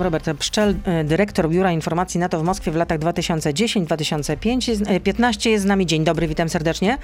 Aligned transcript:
Robert 0.00 0.30
Pszczel, 0.38 0.74
e, 0.84 1.04
dyrektor 1.04 1.48
Biura 1.48 1.72
Informacji 1.72 2.20
NATO 2.20 2.40
w 2.40 2.42
Moskwie 2.42 2.72
w 2.72 2.76
latach 2.76 2.98
2010-2015 2.98 5.50
jest 5.50 5.62
z 5.62 5.66
nami. 5.66 5.86
Dzień 5.86 6.04
dobry, 6.04 6.28
witam 6.28 6.48
serdecznie. 6.48 6.98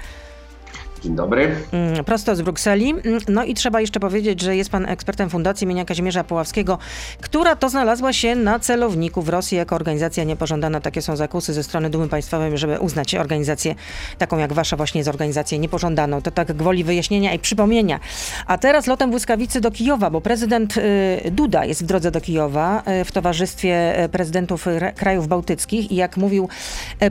Dzień 1.07 1.15
dobry. 1.15 1.55
Mm, 1.71 2.05
prosto 2.05 2.35
z 2.35 2.41
Brukseli. 2.41 2.89
Mm, 2.89 3.19
no 3.27 3.43
i 3.43 3.53
trzeba 3.53 3.81
jeszcze 3.81 3.99
powiedzieć, 3.99 4.41
że 4.41 4.55
jest 4.55 4.69
pan 4.69 4.85
ekspertem 4.85 5.29
Fundacji 5.29 5.65
imienia 5.65 5.85
Kazimierza 5.85 6.23
Puławskiego, 6.23 6.77
która 7.21 7.55
to 7.55 7.69
znalazła 7.69 8.13
się 8.13 8.35
na 8.35 8.59
celowniku 8.59 9.21
w 9.21 9.29
Rosji 9.29 9.57
jako 9.57 9.75
organizacja 9.75 10.23
niepożądana. 10.23 10.81
Takie 10.81 11.01
są 11.01 11.15
zakusy 11.15 11.53
ze 11.53 11.63
strony 11.63 11.89
Dumy 11.89 12.09
Państwowej, 12.09 12.57
żeby 12.57 12.79
uznać 12.79 13.15
organizację 13.15 13.75
taką 14.17 14.37
jak 14.37 14.53
wasza 14.53 14.77
właśnie 14.77 15.03
z 15.03 15.07
organizacją 15.07 15.59
niepożądaną. 15.59 16.21
To 16.21 16.31
tak 16.31 16.53
gwoli 16.53 16.83
wyjaśnienia 16.83 17.33
i 17.33 17.39
przypomnienia. 17.39 17.99
A 18.47 18.57
teraz 18.57 18.87
lotem 18.87 19.09
błyskawicy 19.09 19.61
do 19.61 19.71
Kijowa, 19.71 20.09
bo 20.09 20.21
prezydent 20.21 20.77
y, 20.77 21.31
Duda 21.31 21.65
jest 21.65 21.83
w 21.83 21.85
drodze 21.85 22.11
do 22.11 22.21
Kijowa 22.21 22.83
y, 23.01 23.05
w 23.05 23.11
towarzystwie 23.11 24.03
y, 24.03 24.09
prezydentów 24.09 24.65
krajów 24.95 25.27
bałtyckich 25.27 25.91
i 25.91 25.95
jak 25.95 26.17
mówił 26.17 26.49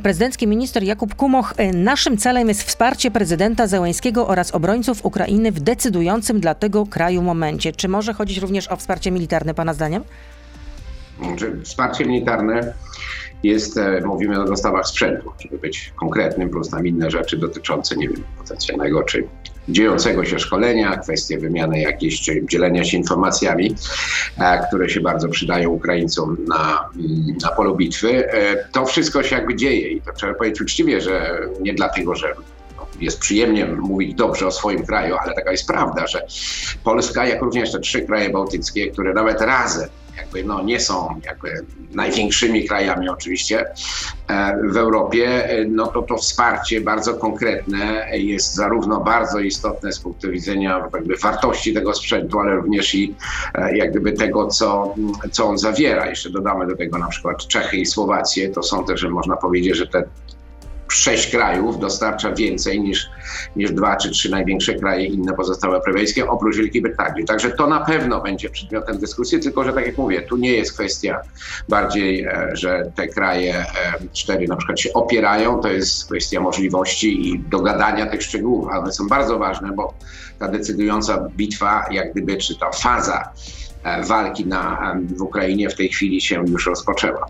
prezydencki 0.02 0.46
minister 0.46 0.82
Jakub 0.82 1.14
Kumoch, 1.14 1.54
naszym 1.74 2.16
celem 2.16 2.48
jest 2.48 2.62
wsparcie 2.62 3.10
prezydenta 3.10 3.66
Zełańskiego 3.86 4.28
oraz 4.28 4.54
obrońców 4.54 5.04
Ukrainy 5.04 5.52
w 5.52 5.60
decydującym 5.60 6.40
dla 6.40 6.54
tego 6.54 6.86
kraju 6.86 7.22
momencie. 7.22 7.72
Czy 7.72 7.88
może 7.88 8.14
chodzić 8.14 8.38
również 8.38 8.68
o 8.68 8.76
wsparcie 8.76 9.10
militarne, 9.10 9.54
Pana 9.54 9.74
zdaniem? 9.74 10.04
Znaczy, 11.22 11.60
wsparcie 11.64 12.04
militarne 12.04 12.72
jest, 13.42 13.78
e, 13.78 14.00
mówimy 14.06 14.42
o 14.42 14.44
dostawach 14.44 14.86
sprzętu, 14.86 15.32
żeby 15.38 15.58
być 15.58 15.92
konkretnym, 15.96 16.50
plus 16.50 16.70
tam 16.70 16.86
inne 16.86 17.10
rzeczy 17.10 17.36
dotyczące, 17.36 17.96
nie 17.96 18.08
wiem, 18.08 18.24
potencjalnego 18.38 19.02
czy 19.02 19.28
dziejącego 19.68 20.24
się 20.24 20.38
szkolenia, 20.38 20.96
kwestie 20.96 21.38
wymiany 21.38 21.80
jakiejś, 21.80 22.20
czy 22.20 22.46
dzielenia 22.50 22.84
się 22.84 22.96
informacjami, 22.96 23.74
e, 24.38 24.66
które 24.68 24.88
się 24.88 25.00
bardzo 25.00 25.28
przydają 25.28 25.70
Ukraińcom 25.70 26.36
na, 26.48 26.88
mm, 26.96 27.36
na 27.42 27.48
polu 27.48 27.76
bitwy. 27.76 28.32
E, 28.32 28.68
to 28.72 28.86
wszystko 28.86 29.22
się 29.22 29.36
jakby 29.36 29.56
dzieje 29.56 29.88
i 29.88 30.02
to 30.02 30.12
trzeba 30.12 30.34
powiedzieć 30.34 30.60
uczciwie, 30.60 31.00
że 31.00 31.40
nie 31.60 31.74
dlatego, 31.74 32.14
że 32.14 32.34
jest 33.00 33.20
przyjemnie 33.20 33.66
mówić 33.66 34.14
dobrze 34.14 34.46
o 34.46 34.50
swoim 34.50 34.86
kraju, 34.86 35.16
ale 35.24 35.34
taka 35.34 35.50
jest 35.50 35.66
prawda, 35.66 36.06
że 36.06 36.26
Polska, 36.84 37.26
jak 37.26 37.42
również 37.42 37.72
te 37.72 37.78
trzy 37.78 38.02
kraje 38.02 38.30
bałtyckie, 38.30 38.90
które 38.90 39.14
nawet 39.14 39.40
razem 39.40 39.88
jakby 40.16 40.44
no, 40.44 40.62
nie 40.62 40.80
są 40.80 41.20
jakby 41.26 41.64
największymi 41.92 42.68
krajami 42.68 43.08
oczywiście 43.08 43.64
e, 44.28 44.58
w 44.64 44.76
Europie, 44.76 45.50
e, 45.50 45.64
no 45.64 45.86
to 45.86 46.02
to 46.02 46.16
wsparcie 46.16 46.80
bardzo 46.80 47.14
konkretne 47.14 48.08
jest 48.12 48.54
zarówno 48.54 49.00
bardzo 49.00 49.38
istotne 49.40 49.92
z 49.92 50.00
punktu 50.00 50.30
widzenia 50.30 50.88
jakby 50.94 51.16
wartości 51.16 51.74
tego 51.74 51.94
sprzętu, 51.94 52.40
ale 52.40 52.54
również 52.54 52.94
i 52.94 53.14
e, 53.54 53.76
jak 53.76 53.90
gdyby 53.90 54.12
tego, 54.12 54.46
co, 54.46 54.94
co 55.30 55.46
on 55.46 55.58
zawiera. 55.58 56.06
Jeszcze 56.06 56.30
dodamy 56.30 56.66
do 56.66 56.76
tego 56.76 56.98
na 56.98 57.08
przykład 57.08 57.46
Czechy 57.46 57.76
i 57.76 57.86
Słowację, 57.86 58.48
to 58.48 58.62
są 58.62 58.84
też, 58.84 59.04
można 59.04 59.36
powiedzieć, 59.36 59.76
że 59.76 59.86
te 59.86 60.04
sześć 60.96 61.30
krajów 61.30 61.78
dostarcza 61.78 62.32
więcej 62.32 62.80
niż, 62.80 63.10
niż 63.56 63.72
dwa 63.72 63.96
czy 63.96 64.10
trzy 64.10 64.30
największe 64.30 64.74
kraje 64.74 65.06
inne 65.06 65.32
pozostałe 65.32 65.76
europejskie, 65.76 66.28
oprócz 66.28 66.56
Wielkiej 66.56 66.82
Brytanii. 66.82 67.24
Także 67.24 67.50
to 67.50 67.66
na 67.66 67.80
pewno 67.80 68.20
będzie 68.20 68.50
przedmiotem 68.50 68.98
dyskusji, 68.98 69.40
tylko 69.40 69.64
że 69.64 69.72
tak 69.72 69.86
jak 69.86 69.98
mówię, 69.98 70.22
tu 70.22 70.36
nie 70.36 70.52
jest 70.52 70.72
kwestia 70.72 71.20
bardziej, 71.68 72.24
e, 72.24 72.50
że 72.52 72.92
te 72.94 73.08
kraje 73.08 73.54
e, 73.54 73.64
cztery 74.12 74.48
na 74.48 74.56
przykład 74.56 74.80
się 74.80 74.92
opierają, 74.92 75.60
to 75.60 75.68
jest 75.68 76.06
kwestia 76.06 76.40
możliwości 76.40 77.28
i 77.28 77.38
dogadania 77.38 78.06
tych 78.06 78.22
szczegółów, 78.22 78.68
ale 78.72 78.92
są 78.92 79.08
bardzo 79.08 79.38
ważne, 79.38 79.72
bo 79.72 79.94
ta 80.38 80.48
decydująca 80.48 81.28
bitwa, 81.36 81.84
jak 81.90 82.12
gdyby, 82.12 82.36
czy 82.36 82.58
ta 82.58 82.70
faza 82.70 83.32
e, 83.84 84.02
walki 84.02 84.46
na, 84.46 84.94
w 85.16 85.22
Ukrainie 85.22 85.70
w 85.70 85.74
tej 85.74 85.88
chwili 85.88 86.20
się 86.20 86.44
już 86.48 86.66
rozpoczęła. 86.66 87.26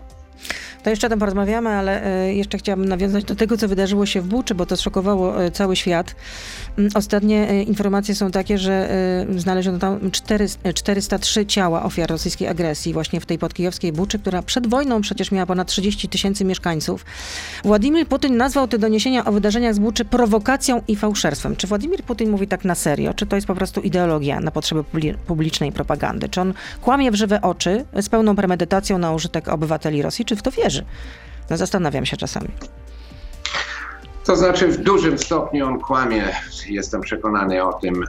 To 0.87 0.91
jeszcze 0.91 1.07
o 1.07 1.09
tym 1.09 1.19
porozmawiamy, 1.19 1.69
ale 1.69 2.05
e, 2.05 2.33
jeszcze 2.33 2.57
chciałabym 2.57 2.89
nawiązać 2.89 3.23
do 3.23 3.35
tego, 3.35 3.57
co 3.57 3.67
wydarzyło 3.67 4.05
się 4.05 4.21
w 4.21 4.27
Buczy, 4.27 4.55
bo 4.55 4.65
to 4.65 4.77
szokowało 4.77 5.43
e, 5.43 5.51
cały 5.51 5.75
świat. 5.75 6.15
Mm, 6.77 6.91
ostatnie 6.95 7.49
e, 7.49 7.63
informacje 7.63 8.15
są 8.15 8.31
takie, 8.31 8.57
że 8.57 8.89
znaleziono 9.37 9.79
tam 9.79 10.11
403 10.73 11.45
ciała 11.45 11.83
ofiar 11.83 12.09
rosyjskiej 12.09 12.47
agresji 12.47 12.93
właśnie 12.93 13.19
w 13.19 13.25
tej 13.25 13.39
podkijowskiej 13.39 13.91
Buczy, 13.91 14.19
która 14.19 14.41
przed 14.41 14.67
wojną 14.67 15.01
przecież 15.01 15.31
miała 15.31 15.45
ponad 15.45 15.67
30 15.67 16.09
tysięcy 16.09 16.45
mieszkańców. 16.45 17.05
Władimir 17.63 18.07
Putin 18.07 18.37
nazwał 18.37 18.67
te 18.67 18.77
doniesienia 18.77 19.25
o 19.25 19.31
wydarzeniach 19.31 19.75
z 19.75 19.79
Buczy 19.79 20.05
prowokacją 20.05 20.81
i 20.87 20.95
fałszerstwem. 20.95 21.55
Czy 21.55 21.67
Władimir 21.67 22.03
Putin 22.03 22.29
mówi 22.29 22.47
tak 22.47 22.65
na 22.65 22.75
serio? 22.75 23.13
Czy 23.13 23.25
to 23.25 23.35
jest 23.35 23.47
po 23.47 23.55
prostu 23.55 23.81
ideologia 23.81 24.39
na 24.39 24.51
potrzeby 24.51 24.83
publicznej 25.27 25.71
propagandy? 25.71 26.29
Czy 26.29 26.41
on 26.41 26.53
kłamie 26.81 27.11
w 27.11 27.15
żywe 27.15 27.41
oczy 27.41 27.85
z 28.01 28.09
pełną 28.09 28.35
premedytacją 28.35 28.97
na 28.97 29.13
użytek 29.13 29.47
obywateli 29.47 30.01
Rosji? 30.01 30.25
Czy 30.25 30.35
w 30.35 30.41
to 30.41 30.51
wierzy? 30.51 30.76
No 31.49 31.57
zastanawiam 31.57 32.05
się 32.05 32.17
czasami. 32.17 32.47
To 34.27 34.35
znaczy 34.35 34.67
w 34.67 34.77
dużym 34.77 35.17
stopniu 35.17 35.67
on 35.67 35.79
kłamie, 35.79 36.23
jestem 36.69 37.01
przekonany 37.01 37.63
o 37.63 37.73
tym, 37.73 38.03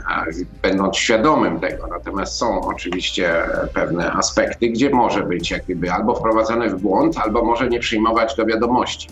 będąc 0.62 0.96
świadomym 0.96 1.60
tego. 1.60 1.86
Natomiast 1.86 2.36
są 2.36 2.60
oczywiście 2.60 3.34
pewne 3.74 4.12
aspekty, 4.12 4.68
gdzie 4.68 4.90
może 4.90 5.22
być 5.22 5.50
jak 5.50 5.64
gdyby 5.64 5.92
albo 5.92 6.14
wprowadzony 6.14 6.70
w 6.70 6.80
błąd, 6.80 7.18
albo 7.18 7.44
może 7.44 7.68
nie 7.68 7.80
przyjmować 7.80 8.36
do 8.36 8.46
wiadomości 8.46 9.08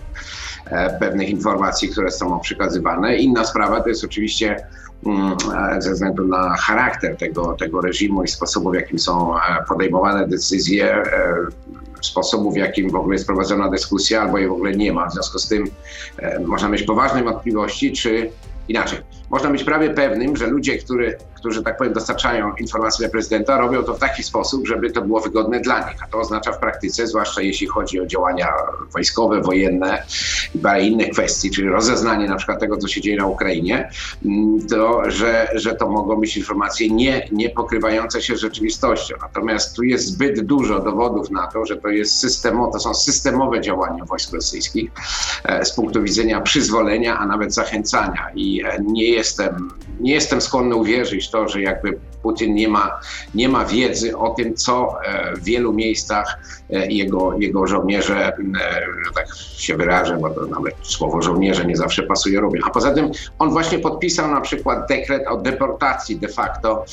e, 0.67 0.99
pewnych 0.99 1.29
informacji, 1.29 1.89
które 1.89 2.11
są 2.11 2.41
przekazywane. 2.41 3.17
Inna 3.17 3.45
sprawa 3.45 3.81
to 3.81 3.89
jest 3.89 4.05
oczywiście 4.05 4.67
mm, 5.07 5.37
e, 5.77 5.83
ze 5.83 5.93
względu 5.93 6.29
na 6.29 6.57
charakter 6.57 7.17
tego, 7.17 7.53
tego 7.53 7.81
reżimu 7.81 8.23
i 8.23 8.29
sposobu, 8.29 8.71
w 8.71 8.75
jakim 8.75 8.99
są 8.99 9.37
e, 9.37 9.41
podejmowane 9.69 10.29
decyzje, 10.29 11.03
sposobu, 12.07 12.53
w 12.53 12.57
jakim 12.57 12.91
w 12.91 12.95
ogóle 12.95 13.15
jest 13.15 13.27
prowadzona 13.27 13.71
dyskusja, 13.71 14.23
albo 14.23 14.39
jej 14.39 14.49
w 14.49 14.53
ogóle 14.53 14.73
nie 14.73 14.93
ma. 14.93 15.09
W 15.09 15.13
związku 15.13 15.39
z 15.39 15.49
tym 15.49 15.71
e, 16.19 16.41
można 16.41 16.69
mieć 16.69 16.83
poważne 16.83 17.23
wątpliwości, 17.23 17.93
czy 17.93 18.31
inaczej. 18.69 18.99
Można 19.31 19.51
być 19.51 19.65
prawie 19.65 19.91
pewnym, 19.91 20.37
że 20.37 20.47
ludzie, 20.47 20.79
który, 20.79 21.19
którzy 21.37 21.63
tak 21.63 21.77
powiem 21.77 21.93
dostarczają 21.93 22.55
informacji 22.55 23.03
dla 23.03 23.09
prezydenta, 23.09 23.59
robią 23.59 23.83
to 23.83 23.95
w 23.95 23.99
taki 23.99 24.23
sposób, 24.23 24.67
żeby 24.67 24.91
to 24.91 25.03
było 25.03 25.21
wygodne 25.21 25.61
dla 25.61 25.79
nich. 25.91 26.03
A 26.05 26.07
to 26.07 26.19
oznacza 26.19 26.53
w 26.53 26.59
praktyce, 26.59 27.07
zwłaszcza 27.07 27.43
jeśli 27.43 27.67
chodzi 27.67 28.01
o 28.01 28.07
działania 28.07 28.49
wojskowe, 28.93 29.41
wojenne 29.41 30.03
i 30.55 30.59
parę 30.59 30.83
innych 30.83 31.11
kwestii, 31.11 31.51
czyli 31.51 31.69
rozeznanie 31.69 32.29
na 32.29 32.37
przykład 32.37 32.61
tego, 32.61 32.77
co 32.77 32.89
się 32.89 33.01
dzieje 33.01 33.17
na 33.17 33.27
Ukrainie, 33.27 33.91
mm, 34.25 34.67
to, 34.69 35.11
że, 35.11 35.49
że 35.55 35.75
to 35.75 35.89
mogą 35.91 36.17
być 36.17 36.37
informacje 36.37 36.91
nie, 36.91 37.29
nie 37.33 37.51
pokrywające 37.51 38.23
się 38.23 38.37
z 38.37 38.41
rzeczywistością. 38.41 39.15
Natomiast 39.23 39.77
tu 39.77 39.83
jest 39.83 40.07
zbyt 40.07 40.41
dużo 40.41 40.81
dowodów 40.81 41.31
na 41.31 41.47
to, 41.47 41.67
że 41.67 41.77
to 41.77 41.89
jest 41.89 42.21
systemowe, 42.21 42.73
to 42.73 42.79
są 42.79 42.95
systemowe 42.95 43.61
działania 43.61 44.05
wojsk 44.05 44.33
rosyjskich 44.33 44.91
e, 45.45 45.65
z 45.65 45.73
punktu 45.73 46.03
widzenia 46.03 46.41
przyzwolenia, 46.41 47.19
a 47.19 47.27
nawet 47.27 47.55
zachęcania. 47.55 48.31
I 48.35 48.63
e, 48.65 48.79
nie 48.83 49.16
jestem, 49.17 49.69
nie 50.01 50.15
jestem 50.15 50.41
skłonny 50.41 50.75
uwierzyć 50.75 51.31
to, 51.31 51.49
że 51.49 51.63
jakby 51.63 51.99
Putin 52.27 52.55
nie 52.55 52.69
ma, 52.69 53.01
nie 53.35 53.49
ma 53.49 53.65
wiedzy 53.65 54.17
o 54.17 54.31
tym, 54.31 54.55
co 54.55 54.97
e, 55.05 55.37
w 55.37 55.45
wielu 55.45 55.73
miejscach 55.73 56.39
e, 56.71 56.87
jego, 56.87 57.39
jego 57.39 57.67
żołnierze, 57.67 58.29
e, 58.29 58.37
że 59.05 59.13
tak 59.15 59.27
się 59.57 59.77
wyrażę, 59.77 60.19
bo 60.21 60.31
to 60.31 60.47
nawet 60.47 60.75
słowo 60.83 61.23
żołnierze 61.23 61.65
nie 61.65 61.77
zawsze 61.77 62.03
pasuje, 62.03 62.41
robią. 62.41 62.61
A 62.65 62.71
poza 62.71 62.95
tym 62.95 63.11
on 63.39 63.51
właśnie 63.51 63.79
podpisał 63.79 64.31
na 64.31 64.41
przykład 64.41 64.89
dekret 64.89 65.29
o 65.29 65.37
deportacji 65.37 66.17
de 66.17 66.29
facto 66.29 66.85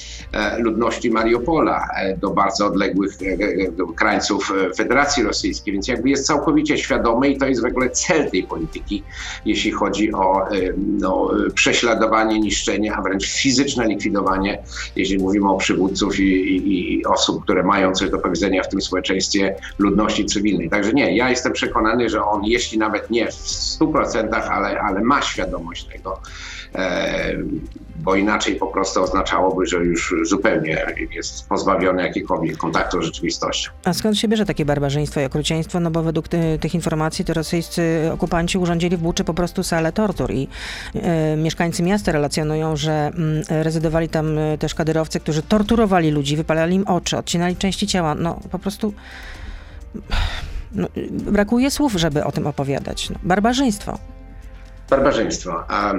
ludności 0.58 1.12
Mariupola 1.12 1.88
do 2.18 2.30
bardzo 2.30 2.68
odległych 2.68 3.18
krańców 3.96 4.54
Federacji 4.76 5.24
Rosyjskiej, 5.24 5.74
więc 5.74 5.88
jakby 5.88 6.10
jest 6.10 6.26
całkowicie 6.26 6.78
świadomy 6.78 7.30
i 7.30 7.38
to 7.38 7.46
jest 7.46 7.62
w 7.62 7.66
ogóle 7.66 7.90
cel 7.90 8.32
tej 8.32 8.44
polityki, 8.44 9.04
jeśli 9.46 9.72
chodzi 9.72 10.14
o 10.14 10.46
no, 10.78 11.30
prześladowanie, 11.56 12.40
niszczenie, 12.40 12.92
a 12.94 13.02
wręcz 13.02 13.26
fizyczne 13.26 13.88
likwidowanie, 13.88 14.64
jeśli 14.96 15.18
mówimy 15.18 15.50
o 15.50 15.58
przywódców 15.58 16.20
i, 16.20 16.24
i, 16.24 16.94
i, 17.00 17.06
osób, 17.06 17.44
które 17.44 17.64
mają 17.64 17.92
coś 17.92 18.10
do 18.10 18.20
powiedzenia 18.20 18.64
w 18.64 18.70
tym 18.70 18.82
społeczeństwie 18.82 19.56
ludności 19.80 20.26
cywilnej. 20.26 20.70
Także 20.70 20.94
nie, 20.94 21.16
ja 21.16 21.30
jestem 21.30 21.54
przekonany, 21.54 22.10
że 22.10 22.24
on, 22.24 22.46
jeśli 22.46 22.78
nawet 22.78 23.10
nie 23.10 23.28
w 23.28 23.36
100%, 23.36 24.34
ale, 24.34 24.80
ale 24.82 25.02
ma 25.02 25.22
świadomość 25.22 25.86
tego, 25.86 26.22
e, 26.76 27.38
bo 27.96 28.16
inaczej 28.16 28.56
po 28.56 28.68
prostu 28.68 29.04
oznaczałoby, 29.04 29.66
że 29.66 29.78
już 29.78 30.16
zupełnie 30.24 30.86
jest 31.16 31.48
pozbawiony 31.50 32.04
jakikolwiek 32.04 32.58
kontaktu 32.58 33.02
z 33.02 33.06
rzeczywistością. 33.06 33.72
A 33.86 33.94
skąd 33.94 34.18
się 34.18 34.28
bierze 34.28 34.46
takie 34.46 34.66
barbarzyństwo 34.66 35.20
i 35.22 35.26
okrucieństwo? 35.26 35.80
No 35.80 35.92
bo 35.92 36.04
według 36.04 36.28
ty, 36.28 36.58
tych 36.62 36.76
informacji 36.76 37.26
to 37.26 37.34
rosyjscy 37.34 38.10
okupanci 38.14 38.58
urządzili 38.58 38.98
w 38.98 39.00
Buczy 39.00 39.24
po 39.24 39.34
prostu 39.34 39.64
salę 39.64 39.92
tortur 39.92 40.32
i 40.32 40.48
e, 40.96 41.38
mieszkańcy 41.38 41.84
miasta 41.84 42.12
relacjonują, 42.12 42.76
że 42.76 42.83
mm, 42.92 43.44
rezydowali 43.50 44.10
tam 44.10 44.38
e, 44.38 44.58
też 44.58 44.76
kadyrowcy, 44.76 45.20
którzy 45.20 45.42
torturowali 45.42 46.12
ludzi, 46.12 46.38
wypalali 46.38 46.76
im 46.76 46.88
oczy, 46.88 47.18
odcinali 47.18 47.56
części 47.56 47.88
ciała. 47.88 48.16
No 48.16 48.40
po 48.52 48.60
prostu 48.60 48.94
no, 50.72 50.88
brakuje 51.12 51.72
słów, 51.72 51.94
żeby 51.94 52.24
o 52.24 52.32
tym 52.32 52.48
opowiadać. 52.48 53.10
No, 53.10 53.16
barbarzyństwo. 53.24 54.00
Barbarzyństwo. 54.90 55.64
A 55.68 55.94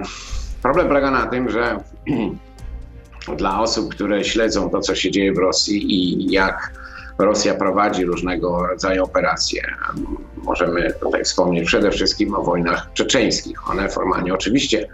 problem 0.62 0.88
polega 0.88 1.10
na 1.10 1.26
tym, 1.26 1.50
że 1.50 1.78
dla 3.38 3.60
osób, 3.60 3.94
które 3.94 4.24
śledzą 4.24 4.70
to, 4.70 4.80
co 4.80 4.94
się 4.94 5.10
dzieje 5.10 5.32
w 5.32 5.38
Rosji 5.38 5.94
i 5.94 6.30
jak 6.32 6.83
Rosja 7.18 7.54
prowadzi 7.54 8.04
różnego 8.04 8.66
rodzaju 8.66 9.04
operacje. 9.04 9.62
Możemy 10.36 10.92
tutaj 11.00 11.24
wspomnieć 11.24 11.66
przede 11.66 11.90
wszystkim 11.90 12.34
o 12.34 12.42
wojnach 12.42 12.92
czeczeńskich. 12.94 13.70
One 13.70 13.88
formalnie 13.88 14.34
oczywiście 14.34 14.88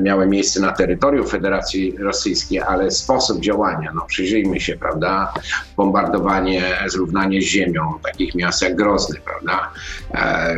miały 0.00 0.26
miejsce 0.26 0.60
na 0.60 0.72
terytorium 0.72 1.26
Federacji 1.26 1.98
Rosyjskiej, 1.98 2.60
ale 2.60 2.90
sposób 2.90 3.40
działania, 3.40 3.92
no 3.94 4.04
przyjrzyjmy 4.06 4.60
się, 4.60 4.76
prawda, 4.76 5.32
bombardowanie, 5.76 6.62
zrównanie 6.86 7.42
z 7.42 7.44
ziemią 7.44 7.98
takich 8.02 8.34
miast 8.34 8.62
jak 8.62 8.76
Grozny, 8.76 9.20
prawda, 9.24 9.70
e, 10.14 10.56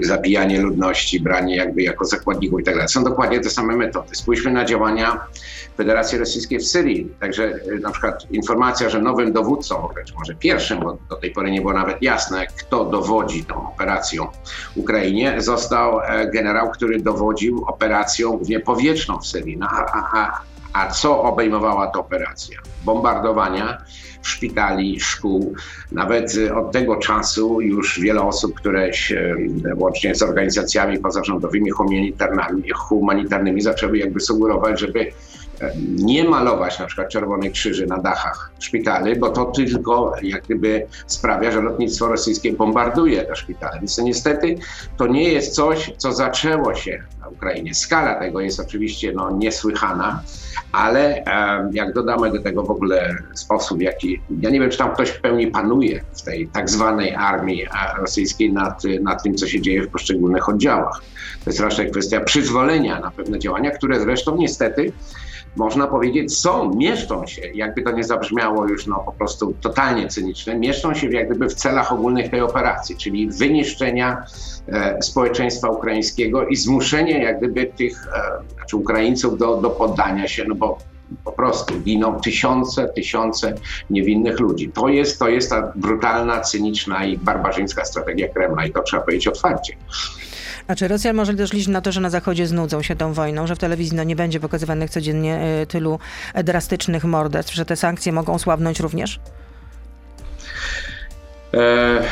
zabijanie 0.00 0.60
ludności, 0.60 1.20
branie 1.20 1.56
jakby 1.56 1.82
jako 1.82 2.04
zakładników 2.04 2.60
i 2.60 2.64
tak 2.64 2.74
dalej. 2.74 2.88
Są 2.88 3.04
dokładnie 3.04 3.40
te 3.40 3.50
same 3.50 3.76
metody. 3.76 4.14
Spójrzmy 4.14 4.50
na 4.50 4.64
działania 4.64 5.20
Federacji 5.76 6.18
Rosyjskiej 6.18 6.58
w 6.58 6.66
Syrii. 6.66 7.14
Także 7.20 7.44
e, 7.44 7.78
na 7.80 7.90
przykład 7.90 8.30
informacja, 8.30 8.90
że 8.90 9.02
nowym 9.10 9.32
dowódcą, 9.32 9.88
czy 10.06 10.14
może 10.14 10.34
pierwszym, 10.34 10.80
bo 10.80 10.98
do 11.08 11.16
tej 11.16 11.30
pory 11.30 11.50
nie 11.50 11.60
było 11.60 11.72
nawet 11.72 12.02
jasne, 12.02 12.46
kto 12.46 12.84
dowodzi 12.84 13.44
tą 13.44 13.68
operacją 13.68 14.26
Ukrainie, 14.74 15.34
został 15.42 16.00
e, 16.00 16.30
generał, 16.30 16.70
który 16.70 17.00
dowodził 17.00 17.64
operacją 17.66 18.30
głównie 18.30 18.60
powietrzną 18.60 19.18
w 19.18 19.26
Syrii. 19.26 19.56
No, 19.56 19.66
a, 19.70 20.20
a, 20.20 20.40
a 20.72 20.90
co 20.90 21.22
obejmowała 21.22 21.86
ta 21.86 21.98
operacja? 21.98 22.58
Bombardowania 22.84 23.78
szpitali, 24.22 25.00
szkół. 25.00 25.54
Nawet 25.92 26.34
od 26.54 26.72
tego 26.72 26.96
czasu 26.96 27.60
już 27.60 28.00
wiele 28.00 28.22
osób, 28.22 28.54
które 28.54 28.94
się, 28.94 29.36
łącznie 29.76 30.14
z 30.14 30.22
organizacjami 30.22 30.98
pozarządowymi, 30.98 31.70
humanitarnymi, 31.70 32.70
humanitarnymi 32.70 33.60
zaczęły 33.60 33.98
jakby 33.98 34.20
sugerować, 34.20 34.80
żeby 34.80 35.12
nie 35.96 36.24
malować 36.24 36.78
na 36.78 36.86
przykład 36.86 37.08
czerwonych 37.08 37.52
krzyży 37.52 37.86
na 37.86 37.98
dachach 37.98 38.50
szpitali, 38.58 39.16
bo 39.16 39.30
to 39.30 39.44
tylko 39.44 40.12
jak 40.22 40.42
gdyby 40.44 40.86
sprawia, 41.06 41.50
że 41.50 41.60
lotnictwo 41.60 42.08
rosyjskie 42.08 42.52
bombarduje 42.52 43.22
te 43.22 43.36
szpitale. 43.36 43.78
Więc 43.78 43.96
to 43.96 44.02
niestety 44.02 44.54
to 44.96 45.06
nie 45.06 45.32
jest 45.32 45.54
coś, 45.54 45.92
co 45.96 46.12
zaczęło 46.12 46.74
się 46.74 47.02
na 47.20 47.28
Ukrainie. 47.28 47.74
Skala 47.74 48.14
tego 48.14 48.40
jest 48.40 48.60
oczywiście 48.60 49.12
no, 49.12 49.30
niesłychana, 49.30 50.22
ale 50.72 51.24
jak 51.72 51.92
dodamy 51.92 52.32
do 52.32 52.42
tego 52.42 52.62
w 52.62 52.70
ogóle 52.70 53.16
sposób, 53.34 53.78
w 53.78 53.80
jaki, 53.80 54.20
ja 54.40 54.50
nie 54.50 54.60
wiem, 54.60 54.70
czy 54.70 54.78
tam 54.78 54.94
ktoś 54.94 55.10
w 55.10 55.20
pełni 55.20 55.46
panuje 55.46 56.04
w 56.12 56.22
tej 56.22 56.48
tak 56.48 56.70
zwanej 56.70 57.14
armii 57.14 57.66
rosyjskiej 57.98 58.52
nad, 58.52 58.82
nad 59.02 59.22
tym, 59.22 59.34
co 59.34 59.46
się 59.46 59.60
dzieje 59.60 59.82
w 59.82 59.88
poszczególnych 59.88 60.48
oddziałach. 60.48 61.02
To 61.44 61.50
jest 61.50 61.60
raczej 61.60 61.90
kwestia 61.90 62.20
przyzwolenia 62.20 63.00
na 63.00 63.10
pewne 63.10 63.38
działania, 63.38 63.70
które 63.70 64.00
zresztą 64.00 64.36
niestety 64.36 64.92
można 65.56 65.86
powiedzieć, 65.86 66.38
są, 66.38 66.74
mieszczą 66.74 67.26
się, 67.26 67.42
jakby 67.54 67.82
to 67.82 67.90
nie 67.90 68.04
zabrzmiało 68.04 68.68
już 68.68 68.86
no, 68.86 69.02
po 69.06 69.12
prostu 69.12 69.54
totalnie 69.60 70.08
cyniczne, 70.08 70.58
mieszczą 70.58 70.94
się 70.94 71.10
jak 71.10 71.28
gdyby 71.30 71.48
w 71.48 71.54
celach 71.54 71.92
ogólnych 71.92 72.30
tej 72.30 72.40
operacji, 72.40 72.96
czyli 72.96 73.30
wyniszczenia 73.30 74.24
e, 74.68 75.02
społeczeństwa 75.02 75.68
ukraińskiego 75.68 76.46
i 76.46 76.56
zmuszenie 76.56 77.22
jak 77.22 77.38
gdyby 77.38 77.66
tych 77.66 78.06
e, 78.06 78.54
znaczy 78.54 78.76
Ukraińców 78.76 79.38
do, 79.38 79.56
do 79.56 79.70
poddania 79.70 80.28
się, 80.28 80.44
no 80.48 80.54
bo 80.54 80.78
po 81.24 81.32
prostu 81.32 81.80
giną 81.80 82.20
tysiące, 82.20 82.88
tysiące 82.88 83.54
niewinnych 83.90 84.40
ludzi. 84.40 84.70
To 84.74 84.88
jest, 84.88 85.18
to 85.18 85.28
jest 85.28 85.50
ta 85.50 85.72
brutalna, 85.76 86.40
cyniczna 86.40 87.04
i 87.04 87.18
barbarzyńska 87.18 87.84
strategia 87.84 88.28
Kremla 88.28 88.66
i 88.66 88.72
to 88.72 88.82
trzeba 88.82 89.02
powiedzieć 89.02 89.28
otwarcie. 89.28 89.76
A 90.70 90.74
czy 90.74 90.88
Rosja 90.88 91.12
może 91.12 91.34
też 91.34 91.52
liczyć 91.52 91.68
na 91.68 91.80
to, 91.80 91.92
że 91.92 92.00
na 92.00 92.10
Zachodzie 92.10 92.46
znudzą 92.46 92.82
się 92.82 92.96
tą 92.96 93.12
wojną, 93.12 93.46
że 93.46 93.56
w 93.56 93.58
telewizji 93.58 93.96
no, 93.96 94.04
nie 94.04 94.16
będzie 94.16 94.40
pokazywanych 94.40 94.90
codziennie 94.90 95.36
e, 95.36 95.66
tylu 95.66 95.98
drastycznych 96.44 97.04
morderstw, 97.04 97.54
że 97.54 97.64
te 97.64 97.76
sankcje 97.76 98.12
mogą 98.12 98.38
słabnąć 98.38 98.80
również? 98.80 99.20
E, 101.54 102.02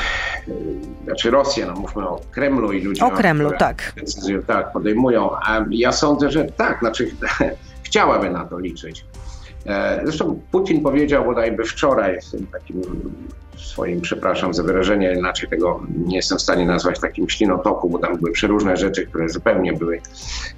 znaczy 1.05 1.31
Rosja, 1.31 1.67
no 1.67 1.75
mówmy 1.75 2.09
o 2.09 2.21
Kremlu 2.31 2.73
i 2.73 2.83
ludziach. 2.83 3.09
O 3.09 3.17
Kremlu, 3.17 3.51
tak. 3.59 3.93
Decyzje 3.97 4.43
tak 4.43 4.73
podejmują. 4.73 5.31
A 5.37 5.65
ja 5.71 5.93
sądzę, 5.93 6.31
że 6.31 6.45
tak, 6.45 6.79
znaczy 6.79 7.11
chciałaby 7.87 8.31
na 8.31 8.45
to 8.45 8.59
liczyć. 8.59 9.05
E, 9.69 10.00
zresztą 10.05 10.41
Putin 10.50 10.82
powiedział 10.82 11.25
bodajby 11.25 11.65
wczoraj 11.65 12.19
w 12.20 12.53
takim 12.53 12.82
swoim, 13.56 14.00
przepraszam 14.00 14.55
za 14.55 14.62
wyrażenie, 14.62 15.15
inaczej 15.19 15.49
tego 15.49 15.81
nie 16.06 16.17
jestem 16.17 16.38
w 16.38 16.43
stanie 16.43 16.67
nazwać 16.67 17.00
takim 17.00 17.29
ślinotoku, 17.29 17.91
bo 17.91 17.99
tam 17.99 18.17
były 18.17 18.32
przeróżne 18.32 18.76
rzeczy, 18.76 19.06
które 19.06 19.29
zupełnie 19.29 19.73
były 19.73 20.00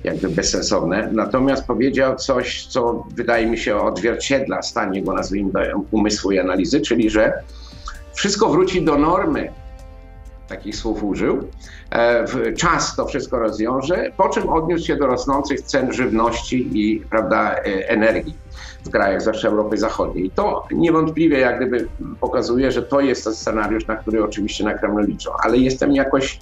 jakby 0.04 0.28
bezsensowne. 0.28 1.08
Natomiast 1.12 1.66
powiedział 1.66 2.16
coś, 2.16 2.66
co 2.66 3.06
wydaje 3.14 3.46
mi 3.46 3.58
się 3.58 3.76
odzwierciedla 3.76 4.62
stan 4.62 4.94
jego, 4.94 5.12
nazwijmy 5.12 5.72
umysłu 5.90 6.30
i 6.32 6.38
analizy, 6.38 6.80
czyli 6.80 7.10
że 7.10 7.32
wszystko 8.14 8.48
wróci 8.48 8.84
do 8.84 8.98
normy, 8.98 9.52
takich 10.48 10.76
słów 10.76 11.04
użył, 11.04 11.48
e, 11.90 12.52
czas 12.52 12.96
to 12.96 13.06
wszystko 13.06 13.38
rozwiąże, 13.38 14.10
po 14.16 14.28
czym 14.28 14.48
odniósł 14.48 14.86
się 14.86 14.96
do 14.96 15.06
rosnących 15.06 15.62
cen 15.62 15.92
żywności 15.92 16.70
i 16.72 17.00
prawda, 17.00 17.54
e, 17.54 17.88
energii 17.88 18.34
w 18.84 18.90
krajach 18.90 19.20
zwłaszcza 19.20 19.48
Europy 19.48 19.78
Zachodniej. 19.78 20.30
To 20.30 20.66
niewątpliwie 20.70 21.38
jak 21.38 21.56
gdyby 21.56 21.88
pokazuje, 22.20 22.72
że 22.72 22.82
to 22.82 23.00
jest 23.00 23.24
ten 23.24 23.34
scenariusz, 23.34 23.86
na 23.86 23.96
który 23.96 24.24
oczywiście 24.24 24.64
na 24.64 24.74
Kremlu 24.74 25.04
liczą. 25.04 25.30
Ale 25.42 25.58
jestem 25.58 25.92
jakoś 25.92 26.40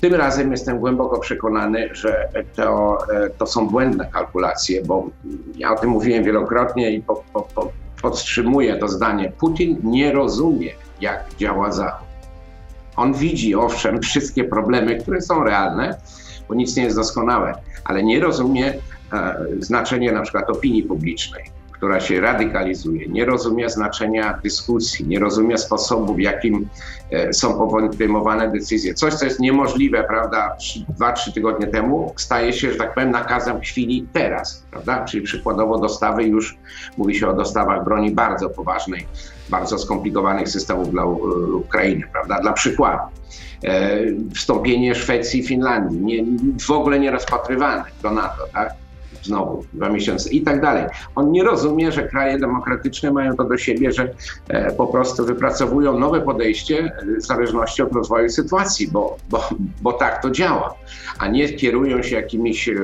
tym 0.00 0.14
razem 0.14 0.50
jestem 0.50 0.78
głęboko 0.78 1.18
przekonany, 1.18 1.88
że 1.92 2.28
to, 2.56 2.98
e, 3.14 3.30
to 3.30 3.46
są 3.46 3.68
błędne 3.68 4.10
kalkulacje, 4.12 4.84
bo 4.84 5.08
ja 5.56 5.72
o 5.72 5.78
tym 5.78 5.90
mówiłem 5.90 6.24
wielokrotnie 6.24 6.90
i 6.90 7.02
po, 7.02 7.24
po, 7.32 7.42
po, 7.42 7.72
podtrzymuję 8.02 8.76
to 8.76 8.88
zdanie. 8.88 9.32
Putin 9.38 9.78
nie 9.84 10.12
rozumie, 10.12 10.70
jak 11.00 11.24
działa 11.38 11.72
Zachód. 11.72 12.08
On 12.96 13.14
widzi, 13.14 13.54
owszem, 13.54 14.00
wszystkie 14.00 14.44
problemy, 14.44 14.96
które 14.96 15.20
są 15.20 15.44
realne, 15.44 15.98
bo 16.48 16.54
nic 16.54 16.76
nie 16.76 16.82
jest 16.82 16.96
doskonałe, 16.96 17.54
ale 17.84 18.02
nie 18.02 18.20
rozumie 18.20 18.74
e, 19.12 19.36
znaczenia 19.58 20.12
na 20.12 20.22
przykład 20.22 20.50
opinii 20.50 20.82
publicznej 20.82 21.59
która 21.80 22.00
się 22.00 22.20
radykalizuje, 22.20 23.08
nie 23.08 23.24
rozumie 23.24 23.70
znaczenia 23.70 24.38
dyskusji, 24.42 25.06
nie 25.06 25.18
rozumie 25.18 25.58
sposobu, 25.58 26.14
w 26.14 26.20
jakim 26.20 26.68
e, 27.10 27.32
są 27.32 27.68
podejmowane 27.68 28.52
decyzje. 28.52 28.94
Coś, 28.94 29.14
co 29.14 29.24
jest 29.24 29.40
niemożliwe, 29.40 30.04
prawda, 30.04 30.56
dwa, 30.88 31.12
trzy 31.12 31.32
tygodnie 31.32 31.66
temu, 31.66 32.12
staje 32.16 32.52
się, 32.52 32.72
że 32.72 32.78
tak 32.78 32.94
powiem, 32.94 33.10
nakazem 33.10 33.60
chwili 33.60 34.06
teraz, 34.12 34.64
prawda? 34.70 35.04
Czyli 35.04 35.22
przykładowo 35.22 35.78
dostawy 35.78 36.24
już, 36.24 36.58
mówi 36.96 37.14
się 37.14 37.28
o 37.28 37.32
dostawach 37.32 37.84
broni 37.84 38.10
bardzo 38.10 38.50
poważnej, 38.50 39.06
bardzo 39.48 39.78
skomplikowanych 39.78 40.48
systemów 40.48 40.90
dla 40.90 41.04
Ukrainy, 41.54 42.02
prawda? 42.12 42.40
Dla 42.40 42.52
przykładu. 42.52 43.02
E, 43.64 43.98
wstąpienie 44.34 44.94
Szwecji 44.94 45.40
i 45.40 45.42
Finlandii, 45.42 46.00
nie, 46.00 46.24
w 46.66 46.70
ogóle 46.70 46.98
nie 46.98 47.10
rozpatrywane 47.10 47.84
do 48.02 48.10
NATO, 48.10 48.46
tak? 48.52 48.74
Znowu 49.22 49.64
dwa 49.72 49.88
miesiące 49.88 50.30
i 50.30 50.42
tak 50.42 50.60
dalej. 50.60 50.84
On 51.14 51.32
nie 51.32 51.44
rozumie, 51.44 51.92
że 51.92 52.08
kraje 52.08 52.38
demokratyczne 52.38 53.12
mają 53.12 53.36
to 53.36 53.44
do 53.44 53.58
siebie, 53.58 53.92
że 53.92 54.14
e, 54.48 54.72
po 54.72 54.86
prostu 54.86 55.26
wypracowują 55.26 55.98
nowe 55.98 56.20
podejście 56.20 56.92
w 57.18 57.22
zależności 57.22 57.82
od 57.82 57.92
rozwoju 57.92 58.28
sytuacji, 58.28 58.88
bo, 58.88 59.16
bo, 59.28 59.48
bo 59.82 59.92
tak 59.92 60.22
to 60.22 60.30
działa, 60.30 60.74
a 61.18 61.28
nie 61.28 61.48
kierują 61.48 62.02
się 62.02 62.16
jakimiś 62.16 62.68
e, 62.68 62.74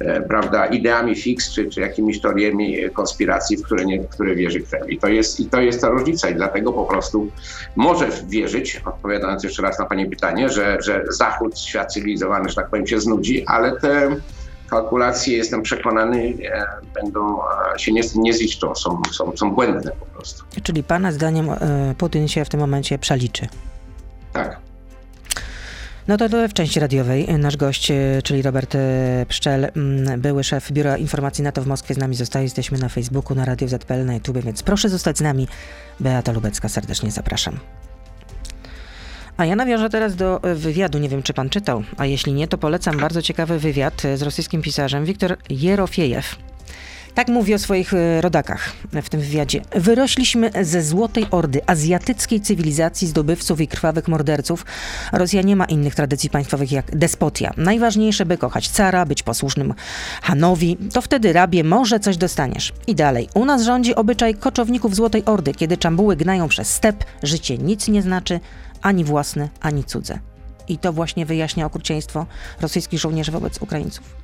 e 0.00 0.20
prawda, 0.20 0.66
ideami 0.66 1.14
fix 1.14 1.52
czy, 1.52 1.66
czy 1.66 1.80
jakimiś 1.80 2.20
teoriami 2.20 2.76
konspiracji, 2.92 3.56
w 3.56 3.62
które, 3.62 3.84
nie, 3.84 4.02
w 4.02 4.08
które 4.08 4.34
wierzy 4.34 4.60
Kreml. 4.60 4.90
I 4.90 4.98
to, 4.98 5.08
jest, 5.08 5.40
I 5.40 5.46
to 5.46 5.60
jest 5.60 5.80
ta 5.80 5.88
różnica 5.88 6.28
i 6.30 6.34
dlatego 6.34 6.72
po 6.72 6.84
prostu 6.84 7.28
może 7.76 8.08
wierzyć, 8.28 8.82
odpowiadając 8.84 9.44
jeszcze 9.44 9.62
raz 9.62 9.78
na 9.78 9.84
Pani 9.84 10.06
pytanie, 10.06 10.48
że, 10.48 10.78
że 10.80 11.04
Zachód, 11.08 11.58
świat 11.58 11.92
cywilizowany, 11.92 12.48
że 12.48 12.54
tak 12.54 12.70
powiem, 12.70 12.86
się 12.86 13.00
znudzi, 13.00 13.44
ale 13.46 13.80
te 13.80 14.16
kalkulacje, 14.72 15.36
jestem 15.36 15.62
przekonany, 15.62 16.34
e, 16.52 16.66
będą 16.94 17.38
e, 17.74 17.78
się 17.78 17.92
nie, 17.92 18.02
nie 18.14 18.32
ziszczą, 18.32 18.74
są, 18.74 19.02
są, 19.12 19.36
są 19.36 19.54
błędne 19.54 19.92
po 20.00 20.06
prostu. 20.06 20.44
Czyli 20.62 20.82
Pana 20.82 21.12
zdaniem 21.12 21.50
e, 21.50 21.94
Putin 21.98 22.28
się 22.28 22.44
w 22.44 22.48
tym 22.48 22.60
momencie 22.60 22.98
przeliczy? 22.98 23.46
Tak. 24.32 24.56
No 26.08 26.16
to 26.16 26.28
w 26.48 26.52
części 26.52 26.80
radiowej 26.80 27.38
nasz 27.38 27.56
gość, 27.56 27.92
czyli 28.24 28.42
Robert 28.42 28.76
Pszczel, 29.28 29.70
były 30.18 30.44
szef 30.44 30.72
Biura 30.72 30.96
Informacji 30.96 31.44
NATO 31.44 31.62
w 31.62 31.66
Moskwie 31.66 31.94
z 31.94 31.98
nami 31.98 32.14
zostaje. 32.14 32.44
Jesteśmy 32.44 32.78
na 32.78 32.88
Facebooku, 32.88 33.36
na 33.36 33.44
Radio 33.44 33.68
ZPL, 33.68 34.04
na 34.04 34.14
YouTube, 34.14 34.38
więc 34.38 34.62
proszę 34.62 34.88
zostać 34.88 35.18
z 35.18 35.20
nami. 35.20 35.48
Beata 36.00 36.32
Lubecka, 36.32 36.68
serdecznie 36.68 37.10
zapraszam. 37.10 37.58
A 39.36 39.44
ja 39.44 39.56
nawiążę 39.56 39.90
teraz 39.90 40.16
do 40.16 40.42
e, 40.42 40.54
wywiadu, 40.54 40.98
nie 40.98 41.08
wiem 41.08 41.22
czy 41.22 41.34
pan 41.34 41.50
czytał, 41.50 41.82
a 41.96 42.06
jeśli 42.06 42.32
nie, 42.32 42.48
to 42.48 42.58
polecam 42.58 42.98
bardzo 42.98 43.22
ciekawy 43.22 43.58
wywiad 43.58 44.04
e, 44.04 44.16
z 44.16 44.22
rosyjskim 44.22 44.62
pisarzem 44.62 45.04
Wiktor 45.04 45.36
Jerofiejew. 45.50 46.36
Tak 47.14 47.28
mówi 47.28 47.54
o 47.54 47.58
swoich 47.58 47.94
e, 47.94 48.20
rodakach 48.20 48.72
w 49.02 49.08
tym 49.08 49.20
wywiadzie. 49.20 49.62
Wyrośliśmy 49.74 50.50
ze 50.62 50.82
złotej 50.82 51.26
ordy 51.30 51.60
azjatyckiej 51.66 52.40
cywilizacji 52.40 53.08
zdobywców 53.08 53.60
i 53.60 53.68
krwawych 53.68 54.08
morderców. 54.08 54.66
Rosja 55.12 55.42
nie 55.42 55.56
ma 55.56 55.64
innych 55.64 55.94
tradycji 55.94 56.30
państwowych 56.30 56.72
jak 56.72 56.96
despotia. 56.96 57.52
Najważniejsze, 57.56 58.26
by 58.26 58.38
kochać 58.38 58.68
cara, 58.68 59.06
być 59.06 59.22
posłusznym 59.22 59.74
Hanowi. 60.22 60.76
To 60.92 61.02
wtedy, 61.02 61.32
rabie, 61.32 61.64
może 61.64 62.00
coś 62.00 62.16
dostaniesz. 62.16 62.72
I 62.86 62.94
dalej. 62.94 63.28
U 63.34 63.44
nas 63.44 63.62
rządzi 63.62 63.94
obyczaj 63.94 64.34
koczowników 64.34 64.94
złotej 64.94 65.24
ordy. 65.24 65.54
Kiedy 65.54 65.76
czambuły 65.76 66.16
gnają 66.16 66.48
przez 66.48 66.74
step, 66.74 67.04
życie 67.22 67.58
nic 67.58 67.88
nie 67.88 68.02
znaczy, 68.02 68.40
ani 68.82 69.04
własne, 69.04 69.48
ani 69.60 69.84
cudze. 69.84 70.18
I 70.68 70.78
to 70.78 70.92
właśnie 70.92 71.26
wyjaśnia 71.26 71.66
okrucieństwo 71.66 72.26
rosyjskich 72.60 73.00
żołnierzy 73.00 73.32
wobec 73.32 73.62
Ukraińców. 73.62 74.22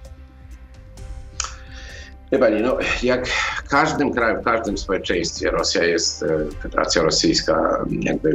Wie 2.32 2.38
pani, 2.38 2.62
no, 2.62 2.78
jak 3.02 3.28
w 3.28 3.68
każdym 3.68 4.12
kraju, 4.12 4.40
w 4.40 4.44
każdym 4.44 4.78
społeczeństwie, 4.78 5.50
Rosja 5.50 5.84
jest, 5.84 6.22
e, 6.22 6.26
Federacja 6.62 7.02
Rosyjska 7.02 7.84
jakby 8.00 8.34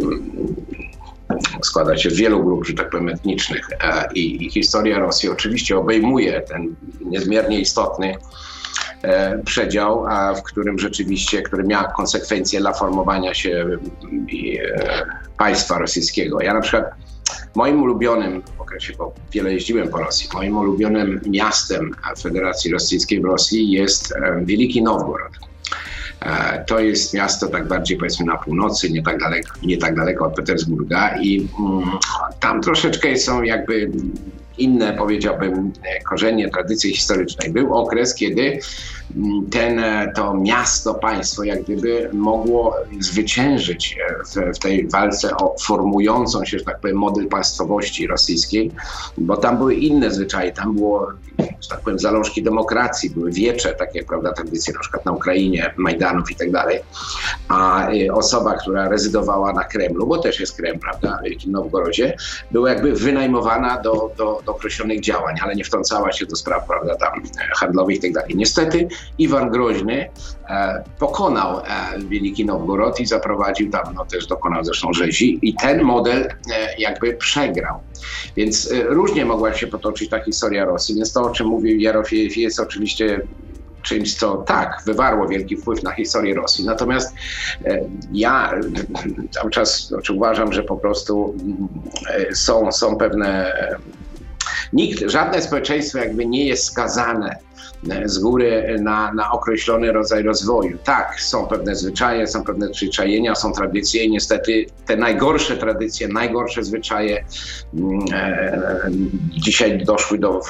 składa 1.63 1.97
się 1.97 2.09
z 2.09 2.17
wielu 2.17 2.43
grup, 2.43 2.65
że 2.65 2.73
tak 2.73 2.89
powiem, 2.89 3.09
etnicznych 3.09 3.69
e, 3.71 4.13
i, 4.13 4.45
i 4.45 4.51
historia 4.51 4.99
Rosji 4.99 5.29
oczywiście 5.29 5.77
obejmuje 5.77 6.41
ten 6.41 6.75
niezmiernie 7.05 7.59
istotny 7.59 8.17
przedział, 9.45 10.05
a 10.07 10.33
w 10.33 10.43
którym 10.43 10.79
rzeczywiście, 10.79 11.41
który 11.41 11.63
miał 11.63 11.83
konsekwencje 11.95 12.59
dla 12.59 12.73
formowania 12.73 13.33
się 13.33 13.51
mm, 13.51 14.27
państwa 15.37 15.77
rosyjskiego. 15.77 16.41
Ja 16.41 16.53
na 16.53 16.61
przykład 16.61 16.85
Moim 17.55 17.83
ulubionym 17.83 18.41
w 18.57 18.61
okresie, 18.61 18.93
bo 18.97 19.13
wiele 19.31 19.53
jeździłem 19.53 19.87
po 19.87 19.97
Rosji, 19.97 20.29
moim 20.33 20.57
ulubionym 20.57 21.21
miastem 21.25 21.91
Federacji 22.21 22.71
Rosyjskiej 22.71 23.21
w 23.21 23.25
Rosji 23.25 23.71
jest 23.71 24.11
e, 24.11 24.41
Wielki 24.45 24.83
Nowgorod. 24.83 25.31
E, 26.21 26.63
to 26.67 26.79
jest 26.79 27.13
miasto 27.13 27.47
tak 27.47 27.67
bardziej 27.67 27.97
powiedzmy 27.97 28.25
na 28.25 28.37
północy, 28.37 28.91
nie 28.91 29.03
tak 29.03 29.19
daleko, 29.19 29.55
nie 29.63 29.77
tak 29.77 29.95
daleko 29.95 30.25
od 30.25 30.35
Petersburga 30.35 31.17
i 31.21 31.47
mm, 31.59 31.89
tam 32.39 32.61
troszeczkę 32.61 33.17
są 33.17 33.41
jakby 33.41 33.91
inne, 34.57 34.93
powiedziałbym, 34.93 35.73
korzenie 36.09 36.49
tradycji 36.49 36.95
historycznej. 36.95 37.49
Był 37.49 37.73
okres, 37.73 38.15
kiedy 38.15 38.59
ten, 39.51 39.79
e, 39.79 40.11
to 40.15 40.33
miasto, 40.33 40.93
państwo 40.93 41.43
jak 41.43 41.63
gdyby 41.63 42.09
mogło 42.13 42.75
zwyciężyć 42.99 43.97
e, 44.09 44.23
w, 44.23 44.55
w, 44.55 44.59
tej 44.59 44.87
walce 44.87 45.37
o 45.37 45.55
formującą 45.61 46.45
się, 46.45 46.59
że 46.59 46.65
tak 46.65 46.79
powiem, 46.79 46.97
model 46.97 47.27
państwowości 47.27 48.07
rosyjskiej, 48.07 48.71
bo 49.17 49.37
tam 49.37 49.57
były 49.57 49.75
inne 49.75 50.11
zwyczaje, 50.11 50.51
tam 50.51 50.75
było, 50.75 51.11
że 51.39 51.69
tak 51.69 51.79
powiem, 51.79 51.99
zalążki 51.99 52.43
demokracji, 52.43 53.09
były 53.09 53.31
wiecze, 53.31 53.73
takie, 53.73 54.03
prawda, 54.03 54.33
tradycje 54.33 54.73
na 54.73 54.79
przykład 54.79 55.05
na 55.05 55.11
Ukrainie, 55.11 55.73
Majdanów 55.77 56.31
i 56.31 56.35
tak 56.35 56.51
dalej, 56.51 56.79
a 57.47 57.89
e, 57.91 58.13
osoba, 58.13 58.55
która 58.55 58.89
rezydowała 58.89 59.53
na 59.53 59.63
Kremlu, 59.63 60.07
bo 60.07 60.17
też 60.17 60.39
jest 60.39 60.57
Kreml, 60.57 60.79
prawda, 60.79 61.19
w 61.21 61.23
Wielkim 61.23 61.51
Nowgorodzie, 61.51 62.15
była 62.51 62.69
jakby 62.69 62.93
wynajmowana 62.93 63.81
do, 63.81 64.11
do, 64.17 64.41
do 64.45 64.51
określonych 64.55 65.01
działań, 65.01 65.35
ale 65.41 65.55
nie 65.55 65.63
wtrącała 65.63 66.11
się 66.11 66.25
do 66.25 66.35
spraw 66.35 66.67
prawda, 66.67 66.95
tam, 66.95 67.23
handlowych 67.55 67.97
i 67.97 67.99
tak 67.99 68.13
dalej. 68.13 68.35
Niestety 68.35 68.87
Iwan 69.17 69.49
Groźny 69.49 70.09
e, 70.49 70.83
pokonał 70.99 71.59
e, 71.59 71.63
Wielki 72.09 72.45
Nowgorod 72.45 72.99
i 72.99 73.05
zaprowadził 73.05 73.71
tam, 73.71 73.93
no 73.95 74.05
też 74.05 74.27
dokonał 74.27 74.63
zresztą 74.63 74.93
rzezi 74.93 75.39
i 75.41 75.55
ten 75.55 75.83
model 75.83 76.21
e, 76.23 76.31
jakby 76.77 77.13
przegrał. 77.13 77.79
Więc 78.35 78.73
różnie 78.85 79.25
mogła 79.25 79.53
się 79.53 79.67
potoczyć 79.67 80.09
ta 80.09 80.23
historia 80.23 80.65
Rosji, 80.65 80.95
więc 80.95 81.13
to, 81.13 81.21
o 81.21 81.29
czym 81.29 81.47
mówił 81.47 81.79
Jarofiejew 81.79 82.37
jest 82.37 82.59
oczywiście 82.59 83.21
czymś, 83.81 84.15
co 84.15 84.37
tak, 84.37 84.81
wywarło 84.85 85.27
wielki 85.27 85.57
wpływ 85.57 85.83
na 85.83 85.91
historię 85.91 86.35
Rosji. 86.35 86.65
Natomiast 86.65 87.15
ja 88.11 88.51
cały 89.31 89.51
czas 89.51 89.87
znaczy 89.87 90.13
uważam, 90.13 90.53
że 90.53 90.63
po 90.63 90.77
prostu 90.77 91.35
e, 92.09 92.35
są, 92.35 92.71
są 92.71 92.95
pewne 92.95 93.53
Nikt, 94.73 95.11
żadne 95.11 95.41
społeczeństwo 95.41 95.97
jakby 95.97 96.25
nie 96.25 96.45
jest 96.45 96.63
skazane 96.63 97.35
e, 97.89 98.09
z 98.09 98.19
góry 98.19 98.77
na, 98.81 99.13
na 99.13 99.31
określony 99.31 99.91
rodzaj 99.91 100.23
rozwoju. 100.23 100.77
Tak, 100.83 101.21
są 101.21 101.47
pewne 101.47 101.75
zwyczaje, 101.75 102.27
są 102.27 102.43
pewne 102.43 102.69
przyczajenia, 102.69 103.35
są 103.35 103.51
tradycje 103.51 104.03
i 104.03 104.11
niestety 104.11 104.65
te 104.85 104.97
najgorsze 104.97 105.57
tradycje, 105.57 106.07
najgorsze 106.07 106.63
zwyczaje 106.63 107.25
mm, 107.73 107.99
e, 108.13 108.89
dzisiaj 109.29 109.85
doszły 109.85 110.17
do, 110.17 110.41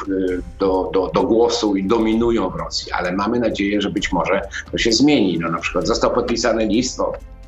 do, 0.59 0.89
do, 0.93 1.11
do 1.13 1.23
głosu 1.23 1.75
i 1.75 1.83
dominują 1.83 2.49
w 2.49 2.55
Rosji, 2.55 2.91
ale 2.91 3.11
mamy 3.11 3.39
nadzieję, 3.39 3.81
że 3.81 3.89
być 3.89 4.11
może 4.11 4.41
to 4.71 4.77
się 4.77 4.91
zmieni. 4.91 5.39
No, 5.39 5.49
na 5.49 5.59
przykład 5.59 5.87
został 5.87 6.13
podpisany 6.13 6.65
list 6.65 6.97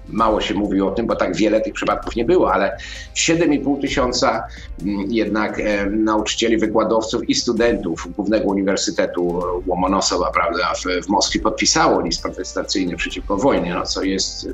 mało 0.10 0.42
się 0.42 0.54
mówi 0.54 0.82
o 0.82 0.92
tym, 0.92 1.08
bo 1.08 1.16
tak 1.16 1.36
wiele 1.36 1.62
tych 1.62 1.74
przypadków 1.74 2.16
nie 2.16 2.26
było, 2.26 2.54
ale 2.54 2.78
7,5 3.16 3.82
tysiąca 3.82 4.48
mm, 4.82 5.12
jednak 5.12 5.60
e, 5.60 5.86
nauczycieli, 5.86 6.58
wykładowców 6.58 7.30
i 7.30 7.36
studentów 7.36 8.08
Głównego 8.16 8.46
Uniwersytetu 8.46 9.44
Łomonosowa 9.68 10.32
prawda, 10.32 10.74
w, 10.74 11.06
w 11.06 11.10
Moskwie 11.10 11.40
podpisało 11.40 12.02
list 12.02 12.22
protestacyjny 12.22 12.96
przeciwko 12.96 13.38
wojnie, 13.38 13.74
no, 13.74 13.86
co 13.86 14.04
jest 14.04 14.48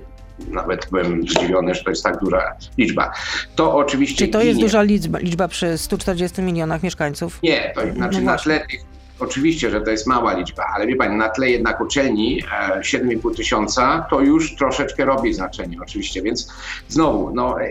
nawet 0.48 0.88
byłem 0.92 1.22
zdziwiony, 1.22 1.76
że 1.76 1.84
to 1.84 1.90
jest 1.90 2.04
tak 2.04 2.20
duża 2.20 2.56
liczba. 2.78 3.12
To 3.56 3.76
oczywiście. 3.76 4.26
Czy 4.26 4.32
to 4.32 4.42
jest 4.42 4.60
duża 4.60 4.82
liczba, 4.82 5.20
liczba 5.20 5.48
przy 5.48 5.78
140 5.78 6.42
milionach 6.42 6.84
mieszkańców? 6.84 7.40
Nie, 7.44 7.74
to 7.76 7.94
znaczy 7.94 8.22
no 8.22 8.32
na 8.32 8.38
tle 8.38 8.60
tych 8.60 8.82
Oczywiście, 9.22 9.72
że 9.72 9.82
to 9.82 9.92
jest 9.92 10.08
mała 10.08 10.34
liczba, 10.34 10.64
ale 10.76 10.88
wie 10.88 10.96
Pani, 10.96 11.16
na 11.16 11.30
tle 11.30 11.50
jednak 11.50 11.82
uczelni 11.82 12.44
7,5 12.80 13.32
e, 13.32 13.36
tysiąca 13.36 14.06
to 14.10 14.22
już 14.22 14.56
troszeczkę 14.56 15.06
robi 15.06 15.34
znaczenie 15.34 15.78
oczywiście, 15.82 16.22
więc 16.22 16.48
znowu, 16.88 17.32
no, 17.34 17.62
e, 17.62 17.68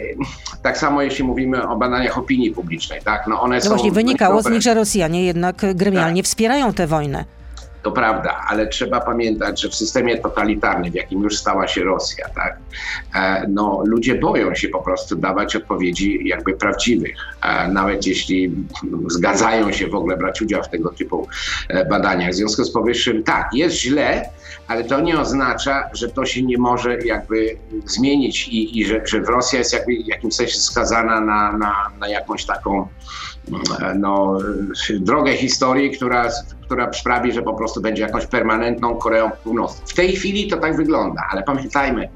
tak 0.63 0.79
samo 0.79 1.03
jeśli 1.03 1.25
mówimy 1.25 1.69
o 1.69 1.77
badaniach 1.77 2.19
opinii 2.19 2.51
publicznej, 2.51 3.01
tak, 3.05 3.27
no 3.27 3.41
one 3.41 3.57
no 3.57 3.63
są... 3.63 3.69
właśnie, 3.69 3.93
wynikało 3.93 4.43
z 4.43 4.51
nich, 4.51 4.63
że 4.63 4.75
Rosjanie 4.75 5.25
jednak 5.25 5.57
gremialnie 5.75 6.23
tak. 6.23 6.27
wspierają 6.27 6.73
tę 6.73 6.87
wojnę. 6.87 7.25
To 7.83 7.93
prawda, 7.93 8.45
ale 8.49 8.67
trzeba 8.67 9.01
pamiętać, 9.01 9.61
że 9.61 9.69
w 9.69 9.75
systemie 9.75 10.19
totalitarnym, 10.19 10.93
w 10.93 10.95
jakim 10.95 11.23
już 11.23 11.39
stała 11.39 11.69
się 11.69 11.85
Rosja, 11.85 12.29
tak, 12.35 12.57
no, 13.49 13.83
ludzie 13.87 14.15
boją 14.15 14.55
się 14.55 14.69
po 14.69 14.79
prostu 14.83 15.17
dawać 15.17 15.57
odpowiedzi 15.57 16.21
jakby 16.25 16.53
prawdziwych. 16.53 17.17
E, 17.43 17.69
nawet 17.69 18.07
jeśli 18.07 18.53
zgadzają 19.07 19.73
się 19.73 19.87
w 19.87 19.95
ogóle 19.95 20.17
brać 20.17 20.43
udział 20.43 20.63
w 20.63 20.69
tego 20.69 20.91
typu 20.91 21.29
e, 21.69 21.85
badaniach. 21.85 22.31
W 22.31 22.35
związku 22.35 22.65
z 22.65 22.73
powyższym, 22.73 23.23
tak, 23.23 23.49
jest 23.55 23.77
źle, 23.77 24.31
ale 24.69 24.85
to 24.85 25.01
nie 25.01 25.21
oznacza, 25.21 25.91
że 25.93 26.09
to 26.09 26.27
się 26.27 26.43
nie 26.43 26.59
może 26.59 26.99
jakby 26.99 27.57
zmienić 27.87 28.49
i, 28.49 28.81
i 28.81 28.87
że, 28.87 29.07
że 29.07 29.19
Rosja 29.21 29.59
jest 29.59 29.73
jakby 29.73 29.93
w 30.05 30.07
jakimś 30.07 30.35
sensie 30.35 30.59
skazana 30.59 31.21
na, 31.21 31.53
na, 31.53 31.91
na 32.01 32.09
jakąś 32.09 32.45
taką 32.45 32.89
no, 33.97 34.39
drogę 35.01 35.37
historii, 35.37 35.91
która, 35.91 36.29
która 36.63 36.93
sprawi, 36.93 37.33
że 37.33 37.43
po 37.43 37.55
prostu 37.55 37.81
będzie 37.81 38.03
jakąś 38.03 38.27
permanentną 38.27 38.95
Koreą 38.95 39.31
Północną. 39.45 39.87
W 39.87 39.95
tej 39.95 40.17
chwili 40.17 40.49
to 40.49 40.57
tak 40.57 40.77
wygląda, 40.77 41.23
ale 41.31 41.43
pamiętajmy, 41.43 42.09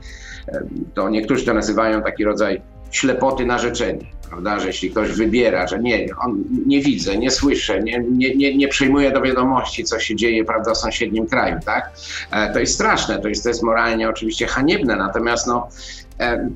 to 0.94 1.08
niektórzy 1.08 1.44
to 1.44 1.54
nazywają 1.54 2.02
taki 2.02 2.24
rodzaj 2.24 2.60
ślepoty 2.90 3.46
narzeczenia, 3.46 4.06
prawda, 4.28 4.60
że 4.60 4.66
jeśli 4.66 4.90
ktoś 4.90 5.12
wybiera, 5.12 5.66
że 5.66 5.78
nie, 5.78 6.06
on 6.24 6.44
nie 6.66 6.80
widzę, 6.80 7.18
nie 7.18 7.30
słyszę, 7.30 7.82
nie, 7.82 7.98
nie, 7.98 8.34
nie, 8.36 8.56
nie 8.56 8.68
przyjmuje 8.68 9.10
do 9.10 9.22
wiadomości, 9.22 9.84
co 9.84 9.98
się 9.98 10.16
dzieje, 10.16 10.44
prawda, 10.44 10.74
w 10.74 10.78
sąsiednim 10.78 11.26
kraju, 11.26 11.56
tak, 11.64 11.90
e, 12.30 12.52
to 12.52 12.60
jest 12.60 12.74
straszne, 12.74 13.18
to 13.18 13.28
jest, 13.28 13.42
to 13.42 13.48
jest 13.48 13.62
moralnie 13.62 14.08
oczywiście 14.08 14.46
haniebne, 14.46 14.96
natomiast 14.96 15.46
no, 15.46 15.68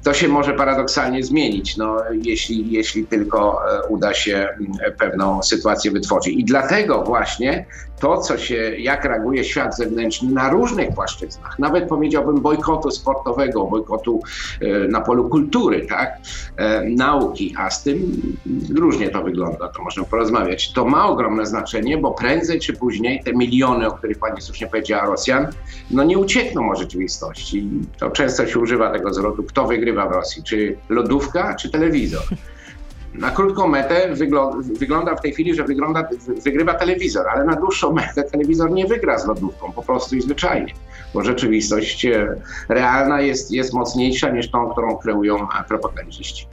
to 0.02 0.14
się 0.14 0.28
może 0.28 0.52
paradoksalnie 0.52 1.22
zmienić, 1.22 1.76
no, 1.76 1.96
jeśli, 2.22 2.72
jeśli 2.72 3.06
tylko 3.06 3.60
e, 3.70 3.88
uda 3.88 4.14
się 4.14 4.36
mm, 4.36 4.72
pewną 4.98 5.42
sytuację 5.42 5.90
wytworzyć. 5.90 6.34
I 6.34 6.44
dlatego 6.44 7.02
właśnie 7.02 7.66
to, 8.00 8.18
co 8.18 8.38
się, 8.38 8.56
jak 8.78 9.04
reaguje 9.04 9.44
świat 9.44 9.76
zewnętrzny 9.76 10.32
na 10.32 10.50
różnych 10.50 10.94
płaszczyznach, 10.94 11.58
nawet 11.58 11.88
powiedziałbym 11.88 12.40
bojkotu 12.40 12.90
sportowego, 12.90 13.64
bojkotu 13.64 14.20
e, 14.60 14.88
na 14.88 15.00
polu 15.00 15.28
kultury, 15.28 15.86
tak, 15.86 16.18
nauki, 16.84 17.54
a 17.58 17.70
z 17.70 17.82
tym 17.82 18.22
różnie 18.76 19.10
to 19.10 19.22
wygląda, 19.22 19.68
to 19.68 19.82
można 19.82 20.04
porozmawiać. 20.04 20.72
To 20.72 20.84
ma 20.84 21.08
ogromne 21.08 21.46
znaczenie, 21.46 21.98
bo 21.98 22.10
prędzej 22.10 22.60
czy 22.60 22.72
później 22.72 23.22
te 23.24 23.32
miliony, 23.32 23.86
o 23.86 23.90
których 23.90 24.18
pani 24.18 24.40
słusznie 24.40 24.66
powiedziała, 24.66 25.06
Rosjan, 25.06 25.46
no 25.90 26.04
nie 26.04 26.18
uciekną 26.18 26.70
od 26.70 26.78
rzeczywistości. 26.78 27.68
To 27.98 28.10
często 28.10 28.46
się 28.46 28.58
używa 28.58 28.90
tego 28.90 29.14
zwrotu 29.14 29.42
kto 29.48 29.66
wygrywa 29.66 30.08
w 30.08 30.12
Rosji, 30.12 30.42
czy 30.42 30.76
lodówka, 30.88 31.54
czy 31.54 31.70
telewizor. 31.70 32.22
Na 33.14 33.30
krótką 33.30 33.68
metę 33.68 34.14
wygląda 34.78 35.16
w 35.16 35.20
tej 35.20 35.32
chwili, 35.32 35.54
że 35.54 35.64
wygląda, 35.64 36.08
wygrywa 36.44 36.74
telewizor, 36.74 37.28
ale 37.28 37.44
na 37.44 37.56
dłuższą 37.56 37.92
metę 38.02 38.22
telewizor 38.22 38.70
nie 38.70 38.86
wygra 38.86 39.18
z 39.18 39.26
lodówką, 39.26 39.72
po 39.72 39.82
prostu 39.82 40.16
i 40.16 40.20
zwyczajnie, 40.20 40.72
bo 41.14 41.24
rzeczywistość 41.24 42.06
e, 42.06 42.34
realna 42.68 43.20
jest, 43.20 43.52
jest 43.52 43.74
mocniejsza 43.74 44.30
niż 44.30 44.50
tą, 44.50 44.70
którą 44.70 44.96
kreują 44.96 45.48
prepotenczyści. 45.68 46.46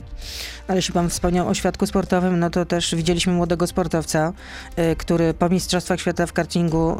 Ale 0.67 0.77
jeśli 0.77 0.93
pan 0.93 1.09
wspomniał 1.09 1.47
o 1.47 1.53
świadku 1.53 1.85
sportowym, 1.85 2.39
no 2.39 2.49
to 2.49 2.65
też 2.65 2.95
widzieliśmy 2.95 3.33
młodego 3.33 3.67
sportowca, 3.67 4.33
y, 4.79 4.95
który 4.95 5.33
po 5.33 5.49
Mistrzostwach 5.49 5.99
Świata 5.99 6.25
w 6.25 6.33
kartingu 6.33 6.97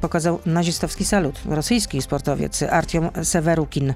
pokazał 0.00 0.40
nazistowski 0.46 1.04
salut. 1.04 1.40
Rosyjski 1.50 2.02
sportowiec 2.02 2.62
Artiom 2.62 3.10
Sewerukin 3.22 3.94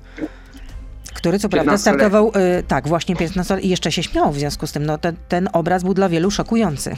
który 1.15 1.39
co 1.39 1.49
prawda 1.49 1.79
startował, 1.79 2.33
y, 2.59 2.63
tak, 2.63 2.89
właśnie 2.89 3.17
15 3.17 3.59
i 3.61 3.69
jeszcze 3.69 3.93
się 3.93 4.03
śmiał 4.03 4.33
w 4.33 4.39
związku 4.39 4.67
z 4.67 4.73
tym. 4.73 4.87
No, 4.87 4.99
ten, 4.99 5.17
ten 5.29 5.49
obraz 5.53 5.83
był 5.83 5.95
dla 5.95 6.09
wielu 6.09 6.31
szokujący. 6.31 6.97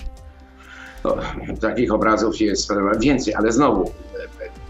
No, 1.04 1.16
takich 1.61 1.92
obrazów 1.92 2.40
jest 2.40 2.71
więcej, 3.00 3.35
ale 3.35 3.52
znowu, 3.52 3.92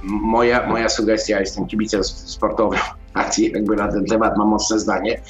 moja, 0.06 0.66
moja 0.66 0.88
sugestia, 0.88 1.40
jestem 1.40 1.66
kibicem 1.66 2.04
sportowym, 2.04 2.80
akcji 3.14 3.52
jakby 3.52 3.76
na 3.76 3.92
ten 3.92 4.04
temat 4.04 4.36
mam 4.38 4.48
mocne 4.48 4.78
zdanie. 4.78 5.20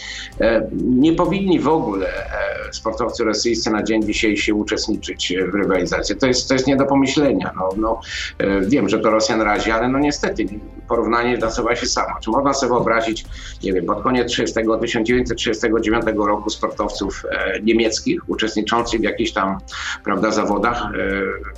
E, 0.40 0.68
nie 0.72 1.12
powinni 1.12 1.60
w 1.60 1.68
ogóle 1.68 2.08
e, 2.08 2.72
sportowcy 2.72 3.24
rosyjscy 3.24 3.70
na 3.70 3.82
dzień 3.82 4.02
dzisiejszy 4.02 4.54
uczestniczyć 4.54 5.32
w 5.52 5.54
rywalizacji. 5.54 6.16
To 6.16 6.26
jest, 6.26 6.48
to 6.48 6.54
jest 6.54 6.66
nie 6.66 6.76
do 6.76 6.86
pomyślenia. 6.86 7.52
No, 7.56 7.68
no, 7.76 8.00
e, 8.38 8.60
wiem, 8.60 8.88
że 8.88 8.98
to 8.98 9.10
Rosjan 9.10 9.40
razi, 9.40 9.70
ale 9.70 9.88
no 9.88 9.98
niestety 9.98 10.46
porównanie 10.88 11.38
nasuwa 11.38 11.76
się 11.76 11.86
samo. 11.86 12.14
Czy 12.20 12.30
można 12.30 12.54
sobie 12.54 12.72
wyobrazić, 12.72 13.24
nie 13.62 13.72
wiem, 13.72 13.86
pod 13.86 14.02
koniec 14.02 14.32
30, 14.32 14.54
1939 14.80 16.04
roku 16.16 16.50
sportowców 16.50 17.22
niemieckich 17.62 18.28
uczestniczących 18.28 19.00
w 19.00 19.04
jakichś 19.04 19.32
tam 19.32 19.58
prawda, 20.04 20.30
zawodach 20.30 20.82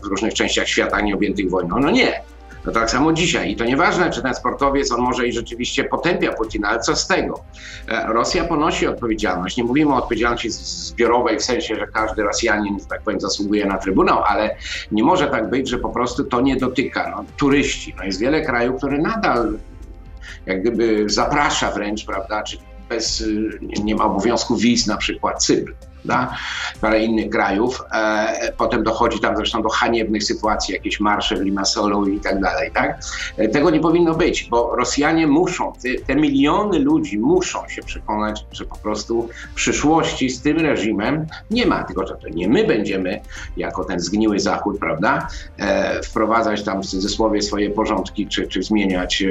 w 0.03 0.07
różnych 0.07 0.35
częściach 0.35 0.69
świata 0.69 1.01
nieobjętych 1.01 1.51
wojną? 1.51 1.79
No 1.81 1.91
nie. 1.91 2.23
No 2.67 2.73
tak 2.73 2.91
samo 2.91 3.13
dzisiaj. 3.13 3.51
I 3.51 3.57
to 3.57 3.65
nieważne, 3.65 4.11
czy 4.11 4.23
ten 4.23 4.35
sportowiec, 4.35 4.93
on 4.93 5.01
może 5.01 5.29
i 5.29 5.33
rzeczywiście 5.33 5.85
potępia 5.85 6.33
Putina, 6.33 6.69
ale 6.69 6.81
co 6.81 6.97
z 6.97 7.07
tego? 7.07 7.41
E, 7.89 8.13
Rosja 8.13 8.45
ponosi 8.45 8.87
odpowiedzialność. 8.87 9.57
Nie 9.57 9.65
mówimy 9.65 9.93
o 9.93 9.97
odpowiedzialności 9.97 10.51
zbiorowej 10.51 11.39
w 11.39 11.43
sensie, 11.43 11.77
że 11.77 11.87
każdy 11.87 12.23
Rosjanin, 12.23 12.79
tak 12.89 13.03
powiem, 13.03 13.21
zasługuje 13.21 13.67
na 13.67 13.79
trybunał, 13.79 14.23
ale 14.27 14.57
nie 14.93 15.05
może 15.05 15.27
tak 15.27 15.51
być, 15.51 15.69
że 15.69 15.79
po 15.79 15.89
prostu 15.89 16.25
to 16.25 16.41
nie 16.41 16.57
dotyka. 16.57 17.13
No, 17.17 17.25
turyści. 17.37 17.95
No, 17.99 18.05
jest 18.05 18.21
wiele 18.21 18.43
krajów, 18.43 18.77
które 18.77 18.99
nadal 18.99 19.59
jak 20.47 20.61
gdyby 20.61 21.05
zaprasza 21.07 21.71
wręcz, 21.71 22.05
prawda, 22.05 22.43
czy 22.43 22.59
bez, 22.89 23.25
nie, 23.63 23.85
nie 23.85 23.95
ma 23.95 24.05
obowiązku 24.05 24.57
wiz, 24.57 24.87
na 24.87 24.97
przykład 24.97 25.45
Cypr 25.45 25.73
prawda? 26.07 26.37
parę 26.81 27.05
innych 27.05 27.31
krajów. 27.31 27.85
E, 27.93 28.53
potem 28.59 28.83
dochodzi 28.83 29.21
tam 29.21 29.37
zresztą 29.37 29.63
do 29.63 29.69
haniebnych 29.69 30.25
sytuacji, 30.25 30.75
jakieś 30.75 31.01
marsze 31.01 31.37
w 31.37 31.41
Limassolu 31.41 32.09
i 32.09 32.21
tak 32.21 32.41
dalej. 32.41 32.71
Tak? 32.75 32.99
E, 33.37 33.49
tego 33.49 33.71
nie 33.71 33.81
powinno 33.81 34.15
być, 34.15 34.49
bo 34.51 34.77
Rosjanie 34.77 35.27
muszą, 35.27 35.73
te, 36.07 36.17
miliony 36.17 36.79
ludzi 36.79 37.19
muszą 37.19 37.69
się 37.69 37.83
przekonać, 37.83 38.47
że 38.53 38.65
po 38.65 38.77
prostu 38.77 39.29
przyszłości 39.55 40.31
z 40.31 40.43
tym 40.43 40.59
reżimem 40.59 41.27
nie 41.51 41.67
ma, 41.67 41.85
tylko 41.85 42.07
że 42.07 42.15
to 42.15 42.29
nie 42.29 42.49
my 42.49 42.65
będziemy, 42.65 43.21
jako 43.57 43.85
ten 43.85 44.01
zgniły 44.01 44.41
Zachód, 44.41 44.79
prawda, 44.79 45.29
e, 45.59 46.03
wprowadzać 46.03 46.63
tam 46.63 46.83
w 46.83 46.87
cudzysłowie 46.87 47.43
swoje 47.43 47.71
porządki, 47.71 48.27
czy, 48.27 48.49
czy 48.49 48.63
zmieniać 48.63 49.25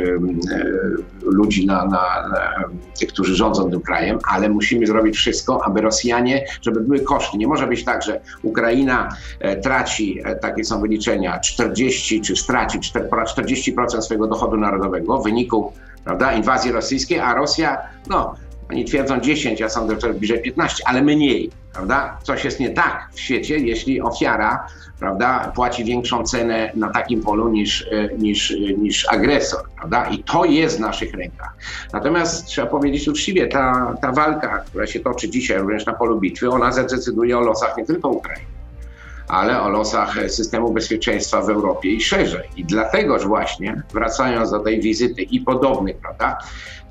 ludzi 1.22 1.66
na, 1.66 1.86
na, 1.86 2.28
na 2.30 2.54
tych, 3.00 3.10
którzy 3.10 3.36
rządzą 3.36 3.72
tym 3.72 3.82
krajem, 3.82 4.20
ale 4.28 4.50
musimy 4.50 4.88
zrobić 4.88 5.16
wszystko, 5.16 5.66
aby 5.66 5.82
Rosjanie 5.82 6.46
żeby 6.66 6.80
były 6.80 7.00
koszty. 7.00 7.38
Nie 7.38 7.48
może 7.48 7.68
być 7.68 7.84
tak, 7.84 8.04
że 8.04 8.22
Ukraina 8.44 9.10
e, 9.40 9.56
traci, 9.56 10.22
e, 10.24 10.36
takie 10.36 10.64
są 10.64 10.82
wyliczenia, 10.82 11.40
40 11.40 12.22
czy 12.22 12.36
straci 12.36 12.80
40% 12.80 14.02
swojego 14.02 14.28
dochodu 14.28 14.58
narodowego 14.58 15.18
w 15.18 15.24
wyniku 15.24 15.74
prawda, 16.06 16.34
inwazji 16.34 16.72
rosyjskiej, 16.72 17.20
a 17.20 17.34
Rosja, 17.34 17.78
no, 18.10 18.36
oni 18.70 18.86
twierdzą 18.86 19.20
10, 19.20 19.60
ja 19.60 19.70
sądzę, 19.70 20.00
że 20.00 20.14
bliżej 20.14 20.42
15, 20.42 20.84
ale 20.88 21.02
mniej, 21.02 21.52
prawda? 21.74 22.18
Coś 22.24 22.46
jest 22.46 22.60
nie 22.60 22.70
tak 22.70 23.10
w 23.14 23.20
świecie, 23.20 23.58
jeśli 23.58 24.02
ofiara, 24.02 24.68
prawda, 25.00 25.52
płaci 25.56 25.84
większą 25.84 26.24
cenę 26.24 26.72
na 26.76 26.90
takim 26.90 27.22
polu 27.22 27.50
niż, 27.50 27.88
e, 27.92 28.18
niż, 28.18 28.52
e, 28.52 28.56
niż 28.58 29.08
agresor, 29.10 29.70
prawda? 29.76 30.06
I 30.06 30.24
to 30.24 30.46
jest 30.46 30.78
w 30.78 30.80
naszych 30.80 31.14
rękach. 31.14 31.54
Natomiast 31.94 32.46
trzeba 32.46 32.68
powiedzieć 32.68 33.08
uczciwie, 33.08 33.48
ta, 33.48 33.96
ta 34.02 34.12
walka, 34.12 34.60
która 34.60 34.88
się 34.88 35.00
toczy 35.00 35.30
dzisiaj 35.30 35.58
również 35.58 35.86
na 35.86 35.94
polu 35.94 36.20
bitwy, 36.20 36.50
ona 36.50 36.72
zadecyduje 36.72 37.38
o 37.38 37.42
losach 37.42 37.78
nie 37.78 37.86
tylko 37.86 38.10
Ukrainy, 38.10 38.46
ale 39.28 39.62
o 39.62 39.70
losach 39.70 40.18
systemu 40.28 40.74
bezpieczeństwa 40.74 41.42
w 41.42 41.50
Europie 41.50 41.90
i 41.90 42.02
szerzej. 42.02 42.50
I 42.56 42.66
dlategoż 42.66 43.28
właśnie, 43.28 43.84
wracając 43.94 44.52
do 44.52 44.60
tej 44.60 44.82
wizyty 44.82 45.22
i 45.22 45.40
podobnych, 45.40 45.98
prawda, 45.98 46.38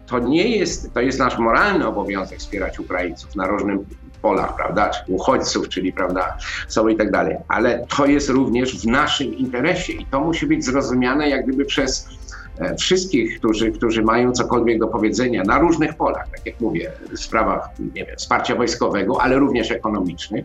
to 0.07 0.19
nie 0.19 0.57
jest, 0.57 0.95
to 0.95 1.01
jest 1.01 1.19
nasz 1.19 1.39
moralny 1.39 1.87
obowiązek 1.87 2.39
wspierać 2.39 2.79
Ukraińców 2.79 3.37
na 3.37 3.47
różnym 3.47 3.87
polach, 4.23 4.57
prawda, 4.57 4.91
czy 4.91 5.13
uchodźców, 5.13 5.69
czyli 5.69 5.93
prawda, 5.93 6.37
są 6.69 6.89
i 6.89 6.97
tak 6.97 7.11
dalej, 7.11 7.37
ale 7.49 7.87
to 7.97 8.07
jest 8.07 8.29
również 8.29 8.83
w 8.83 8.87
naszym 8.87 9.35
interesie 9.35 9.93
i 9.93 10.07
to 10.07 10.21
musi 10.21 10.47
być 10.47 10.65
zrozumiane 10.65 11.29
jak 11.29 11.47
gdyby 11.47 11.65
przez 11.65 12.09
e, 12.59 12.77
wszystkich, 12.77 13.39
którzy, 13.39 13.73
którzy 13.73 14.03
mają 14.03 14.33
cokolwiek 14.33 14.79
do 14.79 14.89
powiedzenia 14.89 15.43
na 15.43 15.59
różnych 15.59 15.95
polach, 15.95 16.29
tak 16.31 16.47
jak 16.47 16.61
mówię, 16.61 16.93
w 17.13 17.19
sprawach 17.19 17.69
nie 17.95 18.05
wiem, 18.05 18.17
wsparcia 18.17 18.55
wojskowego, 18.55 19.23
ale 19.23 19.39
również 19.39 19.71
ekonomicznych. 19.71 20.45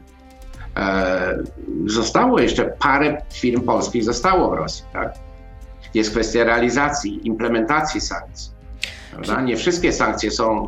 E, 0.78 1.38
zostało 1.86 2.40
jeszcze 2.40 2.66
parę 2.66 3.22
firm 3.34 3.62
polskich 3.62 4.04
zostało 4.04 4.50
w 4.50 4.54
Rosji, 4.54 4.86
tak? 4.94 5.14
Jest 5.94 6.12
kwestia 6.12 6.44
realizacji, 6.44 7.28
implementacji 7.28 8.02
sankcji. 8.02 8.59
Prawda? 9.12 9.42
Nie 9.42 9.58
wszystkie 9.58 9.94
sankcje 9.94 10.32
są, 10.32 10.68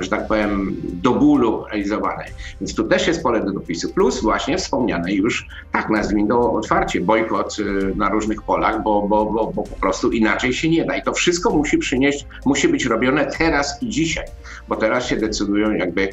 że 0.00 0.10
tak 0.10 0.28
powiem, 0.28 0.76
do 0.82 1.10
bólu 1.10 1.64
realizowane. 1.64 2.24
Więc 2.60 2.74
tu 2.74 2.84
też 2.84 3.06
jest 3.06 3.22
pole 3.22 3.44
do 3.44 3.52
dopisu. 3.52 3.88
Plus 3.88 4.22
właśnie 4.22 4.58
wspomniane 4.58 5.12
już, 5.12 5.46
tak 5.72 5.90
nazwijmy 5.90 6.28
to 6.28 6.52
otwarcie, 6.52 7.00
bojkot 7.00 7.56
y, 7.58 7.94
na 7.96 8.08
różnych 8.08 8.42
polach, 8.42 8.82
bo, 8.82 9.02
bo, 9.02 9.26
bo, 9.26 9.52
bo 9.52 9.62
po 9.62 9.76
prostu 9.76 10.10
inaczej 10.10 10.52
się 10.52 10.68
nie 10.68 10.84
da. 10.84 10.96
I 10.96 11.02
to 11.02 11.12
wszystko 11.12 11.50
musi 11.50 11.78
przynieść, 11.78 12.26
musi 12.44 12.68
być 12.68 12.84
robione 12.84 13.26
teraz 13.38 13.82
i 13.82 13.88
dzisiaj, 13.88 14.26
bo 14.68 14.76
teraz 14.76 15.06
się 15.06 15.16
decydują 15.16 15.72
jakby 15.72 16.08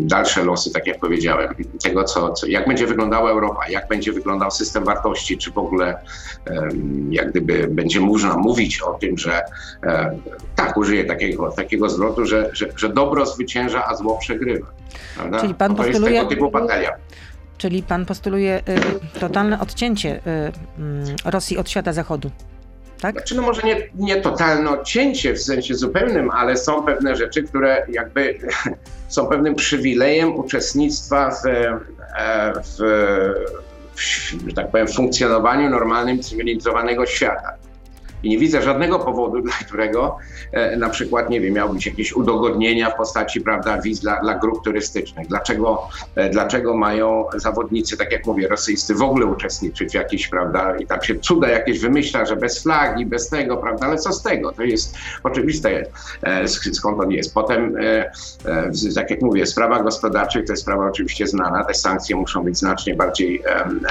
dalsze 0.00 0.44
losy, 0.44 0.72
tak 0.72 0.86
jak 0.86 0.98
powiedziałem, 0.98 1.54
tego, 1.82 2.04
co, 2.04 2.32
co, 2.32 2.46
jak 2.46 2.68
będzie 2.68 2.86
wyglądała 2.86 3.30
Europa, 3.30 3.68
jak 3.68 3.88
będzie 3.88 4.12
wyglądał 4.12 4.50
system 4.50 4.84
wartości, 4.84 5.38
czy 5.38 5.52
w 5.52 5.58
ogóle 5.58 5.98
jak 7.10 7.30
gdyby 7.30 7.68
będzie 7.70 8.00
można 8.00 8.36
mówić 8.36 8.82
o 8.82 8.94
tym, 8.94 9.18
że 9.18 9.42
tak, 10.56 10.76
użyję 10.76 11.04
takiego, 11.04 11.52
takiego 11.52 11.90
zwrotu, 11.90 12.26
że, 12.26 12.50
że, 12.52 12.66
że 12.76 12.88
dobro 12.88 13.26
zwycięża, 13.26 13.84
a 13.86 13.94
zło 13.94 14.18
przegrywa. 14.18 14.66
Prawda? 15.16 15.40
Czyli 15.40 15.54
pan 15.54 15.74
postuluje... 15.74 16.00
To 16.00 16.08
jest 16.08 16.28
tego 16.28 16.30
typu 16.30 16.50
batalia. 16.50 16.90
Czyli 17.58 17.82
pan 17.82 18.06
postuluje 18.06 18.62
y, 19.16 19.20
totalne 19.20 19.60
odcięcie 19.60 20.16
y, 20.16 20.20
y, 20.20 21.30
Rosji 21.30 21.58
od 21.58 21.70
świata 21.70 21.92
zachodu 21.92 22.30
tak? 23.00 23.14
Znaczy, 23.14 23.34
no 23.34 23.42
może 23.42 23.62
nie, 23.62 23.88
nie 23.94 24.20
totalne 24.20 24.70
odcięcie 24.70 25.34
w 25.34 25.42
sensie 25.42 25.74
zupełnym, 25.74 26.30
ale 26.30 26.56
są 26.56 26.82
pewne 26.82 27.16
rzeczy, 27.16 27.42
które 27.42 27.86
jakby 27.88 28.38
są 29.08 29.26
pewnym 29.26 29.54
przywilejem 29.54 30.36
uczestnictwa 30.36 31.30
w, 31.30 31.46
e, 31.46 32.52
w, 32.64 32.78
w, 33.94 34.00
że 34.48 34.54
tak 34.54 34.70
powiem, 34.70 34.88
funkcjonowaniu 34.88 35.70
normalnym 35.70 36.22
cywilizowanego 36.22 37.06
świata. 37.06 37.67
I 38.22 38.28
nie 38.28 38.38
widzę 38.38 38.62
żadnego 38.62 38.98
powodu, 38.98 39.40
dla 39.48 39.52
którego 39.52 40.16
e, 40.52 40.76
na 40.76 40.88
przykład, 40.88 41.30
nie 41.30 41.40
wiem, 41.40 41.54
miał 41.54 41.72
być 41.72 41.86
jakieś 41.86 42.12
udogodnienia 42.12 42.90
w 42.90 42.96
postaci, 42.96 43.40
prawda, 43.40 43.80
wiz 43.80 44.00
dla, 44.00 44.20
dla 44.20 44.34
grup 44.34 44.64
turystycznych. 44.64 45.26
Dlaczego, 45.26 45.88
e, 46.14 46.30
dlaczego 46.30 46.76
mają 46.76 47.24
zawodnicy, 47.36 47.96
tak 47.96 48.12
jak 48.12 48.26
mówię, 48.26 48.48
rosyjscy 48.48 48.94
w 48.94 49.02
ogóle 49.02 49.26
uczestniczyć 49.26 49.90
w 49.90 49.94
jakiejś, 49.94 50.28
prawda, 50.28 50.76
i 50.76 50.86
tam 50.86 51.02
się 51.02 51.18
cuda 51.18 51.48
jakieś 51.48 51.80
wymyśla, 51.80 52.26
że 52.26 52.36
bez 52.36 52.62
flagi, 52.62 53.06
bez 53.06 53.28
tego, 53.28 53.56
prawda, 53.56 53.86
ale 53.86 53.98
co 53.98 54.12
z 54.12 54.22
tego? 54.22 54.52
To 54.52 54.62
jest 54.62 54.94
oczywiste, 55.22 55.84
e, 56.22 56.48
skąd 56.48 57.00
on 57.00 57.10
jest. 57.10 57.34
Potem, 57.34 57.74
tak 58.94 59.10
jak 59.10 59.22
mówię, 59.22 59.46
sprawa 59.46 59.82
gospodarczych 59.82 60.46
to 60.46 60.52
jest 60.52 60.62
sprawa 60.62 60.88
oczywiście 60.88 61.26
znana, 61.26 61.64
te 61.64 61.74
sankcje 61.74 62.16
muszą 62.16 62.42
być 62.44 62.58
znacznie 62.58 62.94
bardziej 62.94 63.42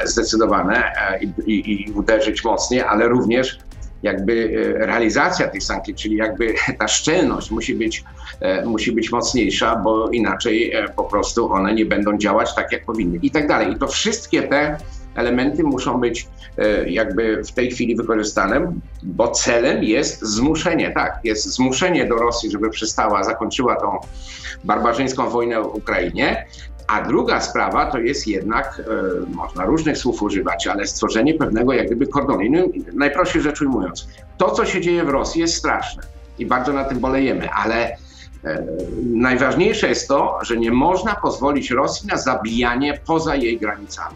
zdecydowane 0.03 0.91
i, 1.21 1.51
i, 1.51 1.89
i 1.89 1.91
uderzyć 1.91 2.43
mocniej, 2.43 2.81
ale 2.81 3.07
również 3.07 3.59
jakby 4.03 4.63
e, 4.79 4.85
realizacja 4.85 5.47
tych 5.47 5.63
sankcji, 5.63 5.95
czyli 5.95 6.15
jakby 6.15 6.53
ta 6.79 6.87
szczelność 6.87 7.51
musi 7.51 7.75
być, 7.75 8.03
e, 8.39 8.65
musi 8.65 8.91
być 8.91 9.11
mocniejsza, 9.11 9.75
bo 9.75 10.09
inaczej 10.09 10.73
e, 10.73 10.89
po 10.89 11.03
prostu 11.03 11.51
one 11.51 11.73
nie 11.73 11.85
będą 11.85 12.17
działać 12.17 12.55
tak, 12.55 12.71
jak 12.71 12.85
powinny 12.85 13.19
i 13.21 13.31
tak 13.31 13.47
dalej. 13.47 13.73
I 13.73 13.75
to 13.75 13.87
wszystkie 13.87 14.43
te 14.43 14.77
elementy 15.15 15.63
muszą 15.63 15.99
być 15.99 16.27
jakby 16.87 17.43
w 17.43 17.51
tej 17.51 17.71
chwili 17.71 17.95
wykorzystane, 17.95 18.73
bo 19.03 19.31
celem 19.31 19.83
jest 19.83 20.21
zmuszenie, 20.21 20.91
tak, 20.91 21.19
jest 21.23 21.45
zmuszenie 21.45 22.05
do 22.05 22.15
Rosji, 22.15 22.51
żeby 22.51 22.69
przestała, 22.69 23.23
zakończyła 23.23 23.75
tą 23.75 23.99
barbarzyńską 24.63 25.29
wojnę 25.29 25.61
w 25.61 25.65
Ukrainie, 25.65 26.45
a 26.87 27.01
druga 27.01 27.41
sprawa 27.41 27.91
to 27.91 27.99
jest 27.99 28.27
jednak, 28.27 28.81
e, 28.81 29.35
można 29.35 29.65
różnych 29.65 29.97
słów 29.97 30.21
używać, 30.21 30.67
ale 30.67 30.87
stworzenie 30.87 31.33
pewnego 31.33 31.73
jak 31.73 31.85
gdyby 31.85 32.07
kordonu. 32.07 32.71
Najprościej 32.93 33.41
rzecz 33.41 33.61
ujmując, 33.61 34.07
to 34.37 34.51
co 34.51 34.65
się 34.65 34.81
dzieje 34.81 35.03
w 35.03 35.09
Rosji 35.09 35.41
jest 35.41 35.55
straszne 35.55 36.03
i 36.39 36.45
bardzo 36.45 36.73
na 36.73 36.83
tym 36.83 36.99
bolejemy, 36.99 37.49
ale 37.49 37.87
e, 37.87 37.97
najważniejsze 39.03 39.89
jest 39.89 40.07
to, 40.07 40.39
że 40.41 40.57
nie 40.57 40.71
można 40.71 41.15
pozwolić 41.15 41.71
Rosji 41.71 42.07
na 42.07 42.17
zabijanie 42.17 42.99
poza 43.05 43.35
jej 43.35 43.57
granicami. 43.57 44.15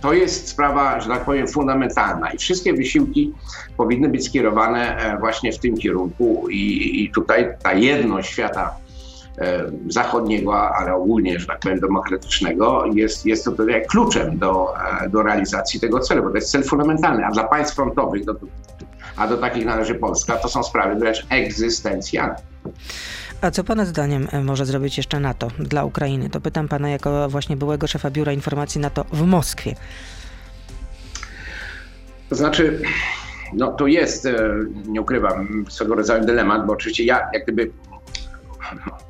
To 0.00 0.12
jest 0.12 0.48
sprawa, 0.48 1.00
że 1.00 1.08
tak 1.08 1.24
powiem, 1.24 1.48
fundamentalna 1.48 2.30
i 2.30 2.38
wszystkie 2.38 2.74
wysiłki 2.74 3.32
powinny 3.76 4.08
być 4.08 4.26
skierowane 4.26 4.96
e, 4.96 5.18
właśnie 5.18 5.52
w 5.52 5.58
tym 5.58 5.76
kierunku 5.76 6.46
i, 6.50 7.04
i 7.04 7.10
tutaj 7.10 7.48
ta 7.62 7.72
jedność 7.72 8.30
świata 8.30 8.83
zachodniego, 9.88 10.74
ale 10.74 10.94
ogólnie, 10.94 11.40
że 11.40 11.46
tak 11.46 11.60
powiem, 11.60 11.80
demokratycznego, 11.80 12.84
jest, 12.94 13.26
jest 13.26 13.44
to 13.44 13.52
tutaj 13.52 13.86
kluczem 13.86 14.38
do, 14.38 14.74
e, 15.02 15.08
do 15.08 15.22
realizacji 15.22 15.80
tego 15.80 16.00
celu, 16.00 16.22
bo 16.22 16.30
to 16.30 16.36
jest 16.36 16.50
cel 16.50 16.64
fundamentalny, 16.64 17.26
a 17.26 17.30
dla 17.30 17.44
państw 17.44 17.74
frontowych, 17.74 18.24
do, 18.24 18.34
a 19.16 19.28
do 19.28 19.36
takich 19.36 19.64
należy 19.64 19.94
Polska, 19.94 20.36
to 20.36 20.48
są 20.48 20.62
sprawy 20.62 20.94
wręcz 20.94 21.26
egzystencjalne. 21.30 22.36
A 23.40 23.50
co 23.50 23.64
Pana 23.64 23.84
zdaniem 23.84 24.28
e, 24.32 24.40
może 24.40 24.66
zrobić 24.66 24.96
jeszcze 24.96 25.20
NATO 25.20 25.48
dla 25.58 25.84
Ukrainy? 25.84 26.30
To 26.30 26.40
pytam 26.40 26.68
Pana 26.68 26.90
jako 26.90 27.28
właśnie 27.28 27.56
byłego 27.56 27.86
szefa 27.86 28.10
Biura 28.10 28.32
Informacji 28.32 28.80
NATO 28.80 29.04
w 29.12 29.22
Moskwie. 29.22 29.74
To 32.28 32.36
znaczy, 32.36 32.82
no 33.52 33.72
to 33.72 33.86
jest, 33.86 34.28
nie 34.86 35.00
ukrywam, 35.00 35.64
swego 35.68 35.94
rodzaju 35.94 36.24
dylemat, 36.24 36.66
bo 36.66 36.72
oczywiście 36.72 37.04
ja 37.04 37.28
jak 37.32 37.42
gdyby 37.42 37.70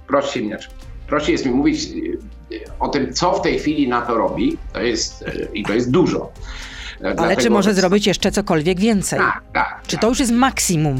prościej, 0.06 0.48
znaczy, 0.48 0.68
prościej 1.06 1.32
jest 1.32 1.46
mi 1.46 1.52
mówić 1.52 1.84
y, 1.84 2.18
o 2.80 2.88
tym, 2.88 3.12
co 3.12 3.32
w 3.32 3.42
tej 3.42 3.58
chwili 3.58 3.88
NATO 3.88 4.14
robi, 4.14 4.58
to 4.72 4.80
jest, 4.80 5.22
y, 5.22 5.48
i 5.54 5.64
to 5.64 5.72
jest 5.72 5.90
dużo. 5.90 6.32
Ale 7.04 7.14
Dlatego, 7.14 7.42
czy 7.42 7.50
może 7.50 7.74
zrobić 7.74 8.06
jeszcze 8.06 8.32
cokolwiek 8.32 8.80
więcej? 8.80 9.18
Tak, 9.18 9.42
tak. 9.52 9.82
Czy 9.86 9.98
to 9.98 10.08
już 10.08 10.20
jest 10.20 10.32
maksimum? 10.32 10.98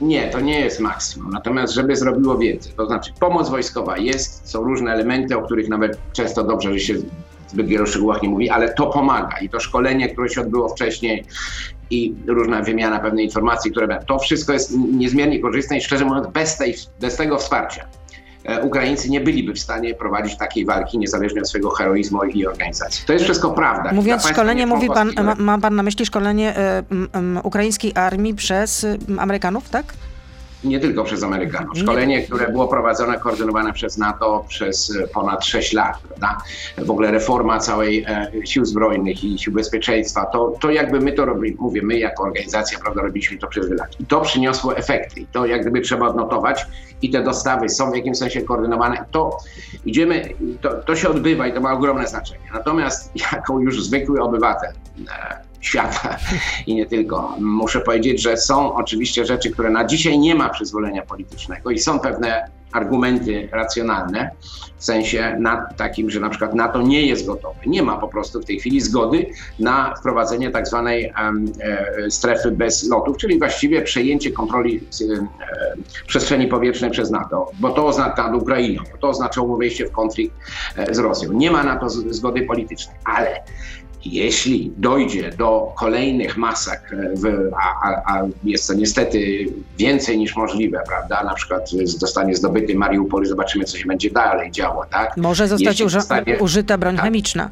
Nie, 0.00 0.30
to 0.30 0.40
nie 0.40 0.60
jest 0.60 0.80
maksimum. 0.80 1.30
Natomiast, 1.30 1.74
żeby 1.74 1.96
zrobiło 1.96 2.38
więcej, 2.38 2.72
to 2.76 2.86
znaczy 2.86 3.12
pomoc 3.20 3.48
wojskowa 3.48 3.98
jest, 3.98 4.50
są 4.50 4.64
różne 4.64 4.92
elementy, 4.92 5.36
o 5.36 5.42
których 5.42 5.68
nawet 5.68 5.98
często 6.12 6.44
dobrze, 6.44 6.72
że 6.72 6.80
się 6.80 6.94
zbyt 7.48 7.66
wielu 7.66 7.86
szczegółach 7.86 8.22
nie 8.22 8.28
mówi, 8.28 8.50
ale 8.50 8.74
to 8.74 8.86
pomaga. 8.86 9.38
I 9.38 9.48
to 9.48 9.60
szkolenie, 9.60 10.08
które 10.08 10.28
się 10.28 10.40
odbyło 10.40 10.68
wcześniej, 10.68 11.24
i 11.90 12.14
różna 12.26 12.62
wymiana 12.62 12.98
pewnej 12.98 13.24
informacji, 13.24 13.70
które 13.70 14.04
to 14.06 14.18
wszystko 14.18 14.52
jest 14.52 14.76
niezmiernie 14.92 15.40
korzystne 15.40 15.76
i 15.78 15.80
szczerze 15.80 16.04
mówiąc, 16.04 16.26
bez, 16.26 16.56
tej, 16.56 16.74
bez 17.00 17.16
tego 17.16 17.38
wsparcia 17.38 17.86
E, 17.86 18.03
Ukraińcy 18.62 19.10
nie 19.10 19.20
byliby 19.20 19.52
w 19.52 19.58
stanie 19.58 19.94
prowadzić 19.94 20.36
takiej 20.36 20.64
walki 20.64 20.98
niezależnie 20.98 21.40
od 21.40 21.48
swojego 21.48 21.70
heroizmu 21.70 22.24
i 22.24 22.46
organizacji. 22.46 23.04
To 23.06 23.12
jest 23.12 23.24
wszystko 23.24 23.50
prawda. 23.50 23.92
Mówiąc 23.92 24.28
szkolenie, 24.28 24.66
mówi 24.66 24.88
pan, 24.88 25.12
ma, 25.24 25.34
ma, 25.34 25.58
pan 25.58 25.76
na 25.76 25.82
myśli 25.82 26.06
szkolenie 26.06 26.54
y, 26.58 27.38
y, 27.38 27.42
ukraińskiej 27.42 27.92
armii 27.94 28.34
przez 28.34 28.84
y, 28.84 28.98
Amerykanów, 29.18 29.68
tak? 29.70 29.94
Nie 30.64 30.80
tylko 30.80 31.04
przez 31.04 31.22
Amerykanów. 31.22 31.78
Szkolenie, 31.78 32.22
które 32.22 32.52
było 32.52 32.68
prowadzone, 32.68 33.18
koordynowane 33.18 33.72
przez 33.72 33.98
NATO 33.98 34.44
przez 34.48 34.96
e, 34.96 35.08
ponad 35.08 35.44
6 35.44 35.72
lat, 35.72 35.98
prawda? 35.98 36.38
W 36.78 36.90
ogóle 36.90 37.10
reforma 37.10 37.58
całej 37.58 38.04
e, 38.08 38.30
sił 38.44 38.64
zbrojnych 38.64 39.24
i 39.24 39.38
sił 39.38 39.52
bezpieczeństwa, 39.52 40.26
to, 40.26 40.54
to 40.60 40.70
jakby 40.70 41.00
my 41.00 41.12
to 41.12 41.24
robimy, 41.24 41.56
mówię, 41.58 41.82
my 41.82 41.98
jako 41.98 42.22
organizacja, 42.22 42.78
prawda, 42.78 43.02
robiliśmy 43.02 43.38
to 43.38 43.46
przez 43.46 43.68
wiele 43.68 43.76
lat. 43.76 44.00
I 44.00 44.06
to 44.06 44.20
przyniosło 44.20 44.76
efekty. 44.76 45.20
I 45.20 45.26
to 45.26 45.46
jak 45.46 45.60
gdyby 45.60 45.80
trzeba 45.80 46.08
odnotować 46.08 46.66
i 47.02 47.10
te 47.10 47.22
dostawy 47.22 47.68
są 47.68 47.90
w 47.90 47.96
jakimś 47.96 48.18
sensie 48.18 48.42
koordynowane. 48.42 49.04
To 49.10 49.38
idziemy, 49.84 50.34
to, 50.60 50.82
to 50.82 50.96
się 50.96 51.08
odbywa 51.08 51.46
i 51.46 51.52
to 51.52 51.60
ma 51.60 51.72
ogromne 51.72 52.06
znaczenie. 52.06 52.44
Natomiast 52.52 53.12
jako 53.32 53.60
już 53.60 53.84
zwykły 53.84 54.22
obywatel, 54.22 54.72
e, 55.08 55.53
świata 55.64 56.16
i 56.66 56.74
nie 56.74 56.86
tylko. 56.86 57.36
Muszę 57.40 57.80
powiedzieć, 57.80 58.22
że 58.22 58.36
są 58.36 58.74
oczywiście 58.74 59.26
rzeczy, 59.26 59.50
które 59.50 59.70
na 59.70 59.84
dzisiaj 59.84 60.18
nie 60.18 60.34
ma 60.34 60.48
przyzwolenia 60.48 61.02
politycznego 61.02 61.70
i 61.70 61.78
są 61.78 61.98
pewne 61.98 62.50
argumenty 62.74 63.48
racjonalne, 63.52 64.30
w 64.76 64.84
sensie 64.84 65.40
takim, 65.76 66.10
że 66.10 66.20
na 66.20 66.28
przykład 66.30 66.54
NATO 66.54 66.82
nie 66.82 67.06
jest 67.06 67.26
gotowy. 67.26 67.58
Nie 67.66 67.82
ma 67.82 67.96
po 67.96 68.08
prostu 68.08 68.40
w 68.40 68.44
tej 68.44 68.60
chwili 68.60 68.80
zgody 68.80 69.26
na 69.58 69.94
wprowadzenie 69.94 70.50
tak 70.50 70.68
zwanej 70.68 71.04
e, 71.04 72.10
strefy 72.10 72.50
bez 72.50 72.88
lotów, 72.88 73.16
czyli 73.16 73.38
właściwie 73.38 73.82
przejęcie 73.82 74.30
kontroli 74.30 74.76
e, 74.76 74.82
przestrzeni 76.06 76.46
powietrznej 76.46 76.90
przez 76.90 77.10
NATO, 77.10 77.50
bo 77.60 77.70
to 77.70 77.86
oznacza 77.86 78.30
nad 78.30 78.42
Ukrainą, 78.42 78.82
bo 78.92 78.98
to 78.98 79.08
oznaczało 79.08 79.56
wejście 79.56 79.86
w 79.86 79.92
konflikt 79.92 80.34
e, 80.76 80.94
z 80.94 80.98
Rosją. 80.98 81.32
Nie 81.32 81.50
ma 81.50 81.64
na 81.64 81.76
to 81.76 81.88
zgody 81.90 82.42
politycznej, 82.42 82.96
ale 83.04 83.42
jeśli 84.04 84.72
dojdzie 84.76 85.30
do 85.30 85.72
kolejnych 85.78 86.36
masakr, 86.36 86.96
w, 87.14 87.50
a, 87.62 87.88
a, 87.88 88.14
a, 88.14 88.26
jest 88.44 88.68
to 88.68 88.74
niestety 88.74 89.46
więcej 89.78 90.18
niż 90.18 90.36
możliwe, 90.36 90.82
prawda? 90.86 91.24
Na 91.24 91.34
przykład 91.34 91.70
zostanie 91.84 92.34
zdobyty 92.34 92.74
Mariupol 92.74 93.22
i 93.22 93.26
zobaczymy, 93.26 93.64
co 93.64 93.78
się 93.78 93.86
będzie 93.86 94.10
dalej 94.10 94.50
działo, 94.50 94.86
tak? 94.90 95.16
Może 95.16 95.48
zostać 95.48 95.90
zostanie, 95.90 96.38
użyta 96.38 96.78
broń 96.78 96.96
tak, 96.96 97.04
chemiczna. 97.04 97.50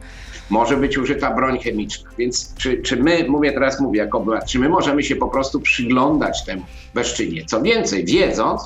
Może 0.51 0.77
być 0.77 0.99
użyta 0.99 1.35
broń 1.35 1.59
chemiczna. 1.59 2.11
Więc 2.19 2.55
czy, 2.55 2.83
czy 2.83 2.97
my, 2.97 3.25
mówię 3.29 3.53
teraz, 3.53 3.81
mówię 3.81 3.99
jako 3.99 4.19
obywatel, 4.19 4.49
czy 4.49 4.59
my 4.59 4.69
możemy 4.69 5.03
się 5.03 5.17
po 5.17 5.29
prostu 5.29 5.61
przyglądać 5.61 6.45
temu 6.45 6.63
bezczynnie? 6.95 7.45
Co 7.45 7.63
więcej, 7.63 8.05
wiedząc, 8.05 8.63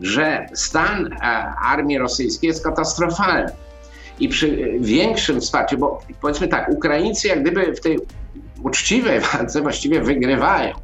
że 0.00 0.46
stan 0.54 1.12
e, 1.12 1.18
armii 1.64 1.98
rosyjskiej 1.98 2.48
jest 2.48 2.64
katastrofalny 2.64 3.52
i 4.20 4.28
przy 4.28 4.76
większym 4.80 5.40
wsparciu, 5.40 5.78
bo 5.78 6.00
powiedzmy 6.20 6.48
tak, 6.48 6.68
Ukraińcy 6.68 7.28
jak 7.28 7.42
gdyby 7.42 7.74
w 7.74 7.80
tej 7.80 7.98
uczciwej 8.62 9.20
walce 9.32 9.62
właściwie 9.62 10.00
wygrywają. 10.00 10.74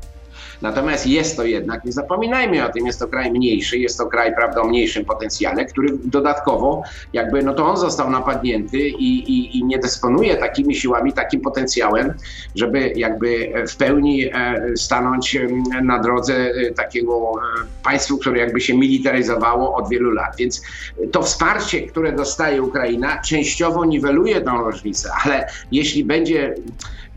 Natomiast 0.62 1.06
jest 1.06 1.36
to 1.36 1.44
jednak, 1.44 1.84
nie 1.84 1.92
zapominajmy 1.92 2.66
o 2.66 2.72
tym, 2.72 2.86
jest 2.86 2.98
to 2.98 3.08
kraj 3.08 3.30
mniejszy, 3.30 3.78
jest 3.78 3.98
to 3.98 4.06
kraj, 4.06 4.34
prawda, 4.34 4.60
o 4.60 4.64
mniejszym 4.64 5.04
potencjale, 5.04 5.64
który 5.64 5.88
dodatkowo 6.04 6.82
jakby, 7.12 7.42
no 7.42 7.54
to 7.54 7.66
on 7.66 7.76
został 7.76 8.10
napadnięty 8.10 8.78
i, 8.78 9.18
i, 9.18 9.58
i 9.58 9.64
nie 9.64 9.78
dysponuje 9.78 10.36
takimi 10.36 10.74
siłami, 10.74 11.12
takim 11.12 11.40
potencjałem, 11.40 12.14
żeby 12.54 12.92
jakby 12.96 13.52
w 13.68 13.76
pełni 13.76 14.24
e, 14.24 14.32
stanąć 14.76 15.38
na 15.82 15.98
drodze 15.98 16.34
e, 16.34 16.70
takiego 16.70 17.32
e, 17.32 17.66
państwu, 17.84 18.18
które 18.18 18.38
jakby 18.38 18.60
się 18.60 18.76
militaryzowało 18.76 19.76
od 19.76 19.88
wielu 19.88 20.10
lat. 20.10 20.36
Więc 20.38 20.62
to 21.12 21.22
wsparcie, 21.22 21.82
które 21.82 22.12
dostaje 22.12 22.62
Ukraina, 22.62 23.22
częściowo 23.22 23.84
niweluje 23.84 24.40
tą 24.40 24.64
różnicę, 24.64 25.10
ale 25.24 25.46
jeśli 25.72 26.04
będzie 26.04 26.54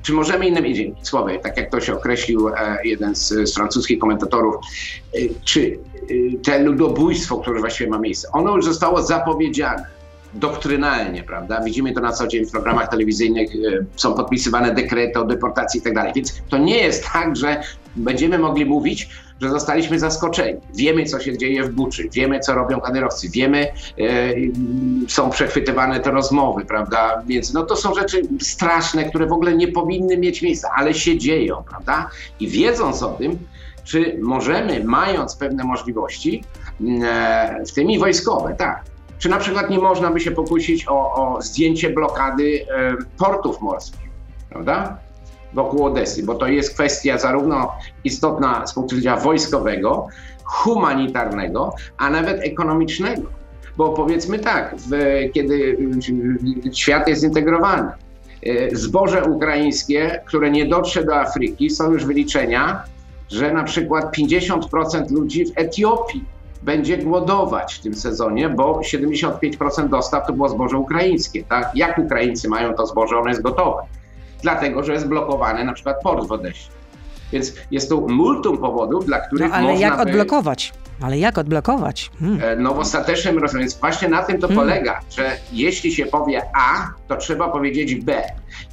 czy 0.01 0.13
możemy 0.13 0.47
innymi 0.47 0.95
słowy, 1.01 1.39
tak 1.43 1.57
jak 1.57 1.71
to 1.71 1.81
się 1.81 1.93
określił 1.93 2.47
e, 2.47 2.77
jeden 2.83 3.15
z, 3.15 3.53
francuskich 3.55 3.99
komentatorów, 3.99 4.55
e, 4.55 5.19
czy 5.43 5.79
e, 6.01 6.37
te 6.43 6.59
ludobójstwo, 6.59 7.37
które 7.37 7.59
właściwie 7.59 7.89
ma 7.89 7.99
miejsce, 7.99 8.27
ono 8.31 8.55
już 8.55 8.65
zostało 8.65 9.01
zapowiedziane 9.01 9.97
doktrynalnie, 10.33 11.23
prawda? 11.23 11.61
Widzimy 11.63 11.93
to 11.93 12.01
na 12.01 12.11
co 12.11 12.27
dzień 12.27 12.45
w 12.45 12.51
programach 12.51 12.89
telewizyjnych, 12.89 13.49
są 13.95 14.13
podpisywane 14.13 14.73
dekrety 14.73 15.19
o 15.19 15.25
deportacji 15.25 15.79
i 15.79 15.83
tak 15.83 15.93
dalej. 15.93 16.11
Więc 16.15 16.41
to 16.49 16.57
nie 16.57 16.77
jest 16.77 17.05
tak, 17.13 17.35
że 17.35 17.61
będziemy 17.95 18.39
mogli 18.39 18.65
mówić, 18.65 19.09
że 19.41 19.49
zostaliśmy 19.49 19.99
zaskoczeni. 19.99 20.59
Wiemy, 20.75 21.05
co 21.05 21.19
się 21.19 21.37
dzieje 21.37 21.63
w 21.63 21.69
Buczy, 21.69 22.09
wiemy, 22.13 22.39
co 22.39 22.53
robią 22.55 22.81
kadyrowcy, 22.81 23.29
wiemy, 23.29 23.67
e, 23.67 24.33
są 25.07 25.29
przechwytywane 25.29 25.99
te 25.99 26.11
rozmowy, 26.11 26.65
prawda? 26.65 27.23
Więc 27.27 27.53
no 27.53 27.63
to 27.63 27.75
są 27.75 27.93
rzeczy 27.93 28.21
straszne, 28.41 29.03
które 29.03 29.27
w 29.27 29.31
ogóle 29.31 29.55
nie 29.55 29.67
powinny 29.67 30.17
mieć 30.17 30.41
miejsca, 30.41 30.69
ale 30.75 30.93
się 30.93 31.17
dzieją, 31.17 31.63
prawda? 31.69 32.09
I 32.39 32.47
wiedząc 32.47 33.03
o 33.03 33.09
tym, 33.09 33.39
czy 33.83 34.19
możemy, 34.21 34.83
mając 34.83 35.35
pewne 35.35 35.63
możliwości, 35.63 36.43
e, 37.03 37.63
w 37.67 37.71
tym 37.71 37.91
i 37.91 37.99
wojskowe, 37.99 38.55
tak, 38.57 38.83
czy 39.19 39.29
na 39.29 39.37
przykład 39.37 39.69
nie 39.69 39.79
można 39.79 40.11
by 40.11 40.19
się 40.19 40.31
pokusić 40.31 40.87
o, 40.87 41.13
o 41.15 41.41
zdjęcie 41.41 41.89
blokady 41.89 42.65
e, 42.69 42.95
portów 43.17 43.61
morskich, 43.61 44.09
prawda? 44.49 44.97
Wokół 45.53 45.85
Odesy, 45.85 46.23
bo 46.23 46.35
to 46.35 46.47
jest 46.47 46.73
kwestia 46.73 47.17
zarówno 47.17 47.71
istotna 48.03 48.67
z 48.67 48.73
punktu 48.73 48.95
widzenia 48.95 49.17
wojskowego, 49.17 50.07
humanitarnego, 50.43 51.73
a 51.97 52.09
nawet 52.09 52.41
ekonomicznego. 52.41 53.29
Bo 53.77 53.89
powiedzmy 53.89 54.39
tak, 54.39 54.75
w, 54.77 54.91
kiedy 55.33 55.77
świat 56.73 57.07
jest 57.07 57.21
zintegrowany, 57.21 57.91
e, 58.43 58.75
zboże 58.75 59.23
ukraińskie, 59.23 60.21
które 60.25 60.51
nie 60.51 60.65
dotrze 60.65 61.03
do 61.03 61.15
Afryki, 61.15 61.69
są 61.69 61.91
już 61.91 62.05
wyliczenia, 62.05 62.83
że 63.29 63.53
na 63.53 63.63
przykład 63.63 64.17
50% 64.17 65.11
ludzi 65.11 65.45
w 65.45 65.51
Etiopii 65.55 66.25
będzie 66.63 66.97
głodować 66.97 67.73
w 67.73 67.81
tym 67.81 67.95
sezonie, 67.95 68.49
bo 68.49 68.79
75% 68.79 69.89
dostaw 69.89 70.27
to 70.27 70.33
było 70.33 70.49
zboże 70.49 70.77
ukraińskie. 70.77 71.43
Tak? 71.43 71.71
Jak 71.75 71.97
Ukraińcy 71.97 72.49
mają 72.49 72.73
to 72.73 72.87
zboże, 72.87 73.17
ono 73.17 73.29
jest 73.29 73.41
gotowe. 73.41 73.81
Dlatego 74.41 74.83
że 74.83 74.93
jest 74.93 75.07
blokowany 75.07 75.63
na 75.63 75.73
przykład 75.73 76.01
port 76.01 76.27
w 76.27 76.31
Odessie. 76.31 76.69
Więc 77.31 77.53
jest 77.71 77.89
tu 77.89 78.07
multum 78.09 78.57
powodów, 78.57 79.05
dla 79.05 79.19
których 79.19 79.49
no, 79.49 79.55
ale 79.55 79.71
można 79.71 79.87
jak 79.87 79.99
odblokować? 79.99 80.73
Ale 81.01 81.17
jak 81.17 81.37
odblokować? 81.37 82.11
Hmm. 82.19 82.39
E, 82.43 82.55
no 82.55 82.73
w 82.73 82.79
ostatecznym 82.79 83.37
rozwiązaniu. 83.37 83.61
Więc 83.61 83.79
właśnie 83.79 84.07
na 84.07 84.23
tym 84.23 84.39
to 84.39 84.47
hmm. 84.47 84.65
polega, 84.65 84.99
że 85.17 85.37
jeśli 85.53 85.91
się 85.91 86.05
powie 86.05 86.41
A, 86.55 86.87
to 87.07 87.17
trzeba 87.17 87.49
powiedzieć 87.49 87.95
B. 87.95 88.23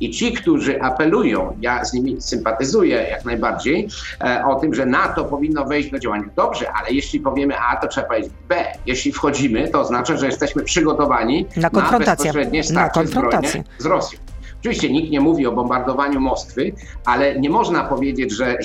I 0.00 0.10
ci, 0.10 0.32
którzy 0.32 0.82
apelują, 0.82 1.56
ja 1.60 1.84
z 1.84 1.92
nimi 1.92 2.16
sympatyzuję 2.20 2.96
jak 3.10 3.24
najbardziej, 3.24 3.88
e, 4.20 4.44
o 4.46 4.54
tym, 4.54 4.74
że 4.74 4.86
NATO 4.86 5.24
powinno 5.24 5.64
wejść 5.64 5.90
do 5.90 5.98
działania. 5.98 6.24
Dobrze, 6.36 6.72
ale 6.72 6.90
jeśli 6.90 7.20
powiemy 7.20 7.54
A, 7.58 7.76
to 7.76 7.88
trzeba 7.88 8.06
powiedzieć 8.06 8.32
B. 8.48 8.64
Jeśli 8.86 9.12
wchodzimy, 9.12 9.68
to 9.68 9.80
oznacza, 9.80 10.16
że 10.16 10.26
jesteśmy 10.26 10.62
przygotowani 10.62 11.46
na, 11.56 11.70
konfrontację. 11.70 12.06
na 12.08 12.32
bezpośrednie 12.32 12.64
starcie 12.64 13.06
zbrojne 13.06 13.48
z 13.78 13.86
Rosją. 13.86 14.23
Oczywiście 14.64 14.92
nikt 14.92 15.10
nie 15.10 15.20
mówi 15.20 15.46
o 15.46 15.52
bombardowaniu 15.52 16.20
Moskwy, 16.20 16.72
ale 17.04 17.40
nie 17.40 17.50
można 17.50 17.84
powiedzieć, 17.84 18.32
że, 18.32 18.58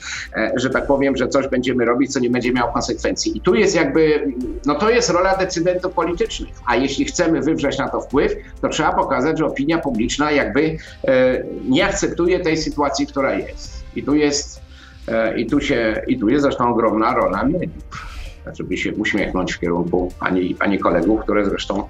że 0.62 0.70
tak 0.70 0.86
powiem, 0.86 1.16
że 1.16 1.28
coś 1.28 1.48
będziemy 1.48 1.84
robić, 1.84 2.12
co 2.12 2.20
nie 2.20 2.30
będzie 2.30 2.52
miało 2.52 2.72
konsekwencji. 2.72 3.38
I 3.38 3.40
tu 3.40 3.54
jest 3.54 3.74
jakby, 3.74 4.32
no 4.66 4.74
to 4.74 4.90
jest 4.90 5.10
rola 5.10 5.36
decydentów 5.36 5.92
politycznych. 5.92 6.54
A 6.66 6.76
jeśli 6.76 7.04
chcemy 7.04 7.40
wywrzeć 7.40 7.78
na 7.78 7.88
to 7.88 8.00
wpływ, 8.00 8.32
to 8.60 8.68
trzeba 8.68 8.92
pokazać, 8.92 9.38
że 9.38 9.46
opinia 9.46 9.78
publiczna 9.78 10.30
jakby 10.30 10.76
e, 11.08 11.44
nie 11.68 11.86
akceptuje 11.86 12.40
tej 12.40 12.56
sytuacji, 12.56 13.06
która 13.06 13.34
jest. 13.34 13.84
I 13.96 14.02
tu 14.02 14.14
jest, 14.14 14.60
e, 15.08 15.40
i 15.40 15.46
tu 15.46 15.60
się, 15.60 16.02
i 16.06 16.18
tu 16.18 16.28
jest 16.28 16.42
zresztą 16.42 16.70
ogromna 16.70 17.14
rola 17.14 17.44
mediów 17.44 18.13
żeby 18.52 18.76
się 18.76 18.94
uśmiechnąć 18.94 19.52
w 19.52 19.60
kierunku 19.60 20.12
pani, 20.20 20.54
pani 20.54 20.78
kolegów, 20.78 21.20
które 21.20 21.44
zresztą 21.44 21.88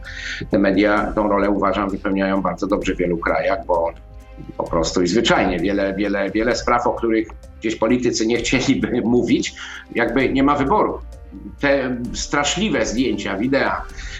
te 0.50 0.58
media 0.58 1.12
tą 1.14 1.28
rolę 1.28 1.50
uważam 1.50 1.90
wypełniają 1.90 2.42
bardzo 2.42 2.66
dobrze 2.66 2.94
w 2.94 2.98
wielu 2.98 3.18
krajach, 3.18 3.66
bo 3.66 3.92
po 4.56 4.64
prostu 4.64 5.02
i 5.02 5.06
zwyczajnie 5.06 5.58
wiele, 5.58 5.94
wiele, 5.94 6.30
wiele 6.30 6.56
spraw, 6.56 6.86
o 6.86 6.92
których 6.92 7.28
gdzieś 7.60 7.76
politycy 7.76 8.26
nie 8.26 8.36
chcieliby 8.36 9.02
mówić, 9.16 9.54
jakby 9.94 10.32
nie 10.32 10.42
ma 10.42 10.56
wyboru. 10.56 10.98
Te 11.60 11.96
straszliwe 12.12 12.86
zdjęcia, 12.86 13.36
wideo, 13.36 13.72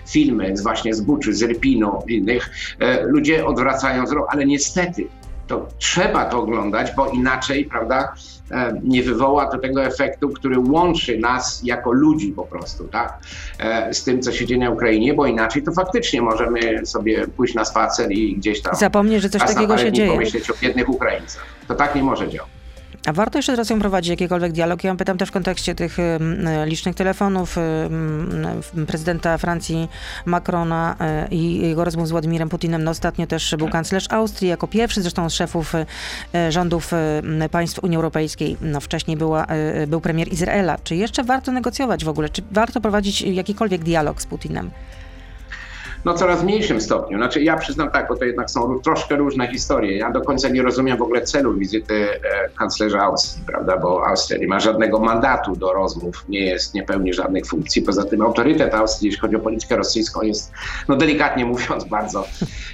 filmy 0.09 0.55
właśnie 0.62 0.94
z 0.94 1.01
Buczy, 1.01 1.35
z 1.35 1.42
Rypinu, 1.42 2.03
innych, 2.09 2.51
e, 2.81 3.03
ludzie 3.03 3.47
odwracają 3.47 4.05
wzrok, 4.05 4.27
ale 4.31 4.47
niestety 4.47 5.07
to 5.46 5.68
trzeba 5.78 6.24
to 6.24 6.38
oglądać, 6.38 6.92
bo 6.96 7.09
inaczej, 7.09 7.64
prawda, 7.64 8.14
e, 8.50 8.80
nie 8.83 9.02
wywoła 9.02 9.46
to 9.46 9.59
tego 9.59 9.85
efektu, 9.85 10.28
który 10.28 10.59
łączy 10.59 11.18
nas 11.18 11.61
jako 11.64 11.92
ludzi 11.92 12.33
po 12.33 12.42
prostu, 12.42 12.85
tak, 12.85 13.18
e, 13.59 13.94
z 13.94 14.04
tym, 14.04 14.22
co 14.22 14.33
się 14.33 14.46
dzieje 14.46 14.61
na 14.61 14.70
Ukrainie, 14.70 15.14
bo 15.14 15.26
inaczej 15.26 15.62
to 15.62 15.72
faktycznie 15.72 16.22
możemy 16.22 16.87
sobie 16.87 17.26
pójść 17.26 17.54
na 17.54 17.64
spacer 17.64 18.12
i 18.12 18.37
gdzieś 18.37 18.62
tam... 18.62 18.74
Zapomnieć, 18.74 19.22
że 19.22 19.30
coś 19.30 19.42
takiego 19.42 19.78
się 19.78 19.92
dzieje. 19.92 20.11
pomyśleć 20.11 20.50
o 20.50 20.54
biednych 20.62 20.88
Ukraińcach. 20.88 21.44
To 21.68 21.74
tak 21.74 21.94
nie 21.94 22.02
może 22.02 22.28
działać. 22.28 22.63
A 23.07 23.12
warto 23.12 23.38
jeszcze 23.38 23.55
z 23.55 23.59
Rosją 23.59 23.81
prowadzić 23.81 24.11
jakikolwiek 24.11 24.53
dialog? 24.53 24.85
Ja 24.85 24.95
pytam 24.95 25.19
też 25.19 25.29
w 25.29 25.33
kontekście 25.33 25.75
tych 25.75 25.97
licznych 26.64 26.95
telefonów 26.95 27.57
prezydenta 28.87 29.38
Francji 29.38 29.88
Macrona 30.25 30.97
e, 31.01 31.29
i 31.31 31.69
jego 31.69 31.85
rozmów 31.85 32.09
z 32.09 32.11
Władimirem 32.11 32.49
Putinem. 32.49 32.85
No 32.85 32.90
ostatnio 32.90 33.27
też 33.27 33.55
był 33.59 33.69
kanclerz 33.69 34.07
Austrii, 34.11 34.49
jako 34.49 34.69
pierwszy 34.69 35.03
zresztą 35.03 35.31
z 35.31 35.33
szefów 35.33 35.73
e, 36.35 36.53
rządów 36.53 36.90
państw 37.51 37.79
Unii 37.85 37.97
Europejskiej. 37.97 38.57
No 38.61 38.81
wcześniej 38.81 39.17
była, 39.17 39.47
e, 39.47 39.87
był 39.87 40.01
premier 40.01 40.33
Izraela. 40.33 40.79
Czy 40.85 40.97
jeszcze 40.97 41.25
warto 41.25 41.53
negocjować 41.53 42.05
w 42.05 42.09
ogóle? 42.09 42.29
Czy 42.29 42.43
warto 42.53 42.81
prowadzić 42.81 43.23
jakikolwiek 43.23 43.85
dialog 43.85 44.23
z 44.23 44.27
Putinem? 44.27 44.71
No 46.05 46.14
coraz 46.14 46.43
mniejszym 46.43 46.81
stopniu. 46.81 47.19
Znaczy 47.19 47.43
ja 47.43 47.57
przyznam 47.57 47.90
tak, 47.90 48.09
bo 48.09 48.17
to 48.17 48.25
jednak 48.25 48.51
są 48.51 48.81
troszkę 48.81 49.17
różne 49.17 49.49
historie. 49.49 49.99
Ja 49.99 50.11
do 50.11 50.21
końca 50.21 50.49
nie 50.49 50.62
rozumiem 50.62 50.99
w 50.99 51.03
ogóle 51.03 51.23
celu 51.23 51.55
wizyty 51.55 51.95
e, 51.95 52.49
kanclerza 52.59 53.03
Austrii, 53.03 53.45
prawda, 53.47 53.77
bo 53.77 54.07
Austria 54.07 54.38
nie 54.38 54.47
ma 54.47 54.61
żadnego 54.61 54.99
mandatu 54.99 55.57
do 55.57 55.73
rozmów, 55.73 56.25
nie 56.29 56.40
jest, 56.40 56.75
nie 56.75 56.83
pełni 56.83 57.14
żadnych 57.14 57.47
funkcji. 57.47 57.83
Poza 57.83 58.05
tym 58.05 58.23
autorytet 58.23 58.75
Austrii, 58.75 59.07
jeśli 59.07 59.21
chodzi 59.21 59.37
o 59.37 59.40
politykę 59.40 59.77
rosyjską, 59.77 60.23
jest, 60.23 60.53
no 60.88 60.97
delikatnie 60.97 61.45
mówiąc, 61.55 61.85
bardzo 61.85 62.27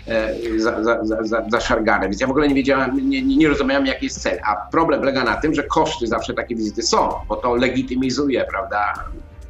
e, 0.09 0.35
za, 0.59 0.85
za, 0.85 1.05
za, 1.25 1.45
zaszargany. 1.51 2.05
Więc 2.05 2.21
ja 2.21 2.27
w 2.27 2.31
ogóle 2.31 2.49
nie 2.49 2.55
wiedziałem, 2.55 3.11
nie, 3.11 3.23
nie 3.23 3.49
rozumiałem, 3.49 3.87
jaki 3.87 4.07
jest 4.07 4.23
cel. 4.23 4.38
A 4.47 4.57
problem 4.71 5.01
polega 5.01 5.25
na 5.25 5.37
tym, 5.37 5.55
że 5.55 5.62
koszty 5.62 6.07
zawsze 6.07 6.35
takie 6.35 6.57
wizyty 6.57 6.83
są, 6.83 7.09
bo 7.29 7.37
to 7.37 7.55
legitymizuje, 7.55 8.45
prawda, 8.51 8.95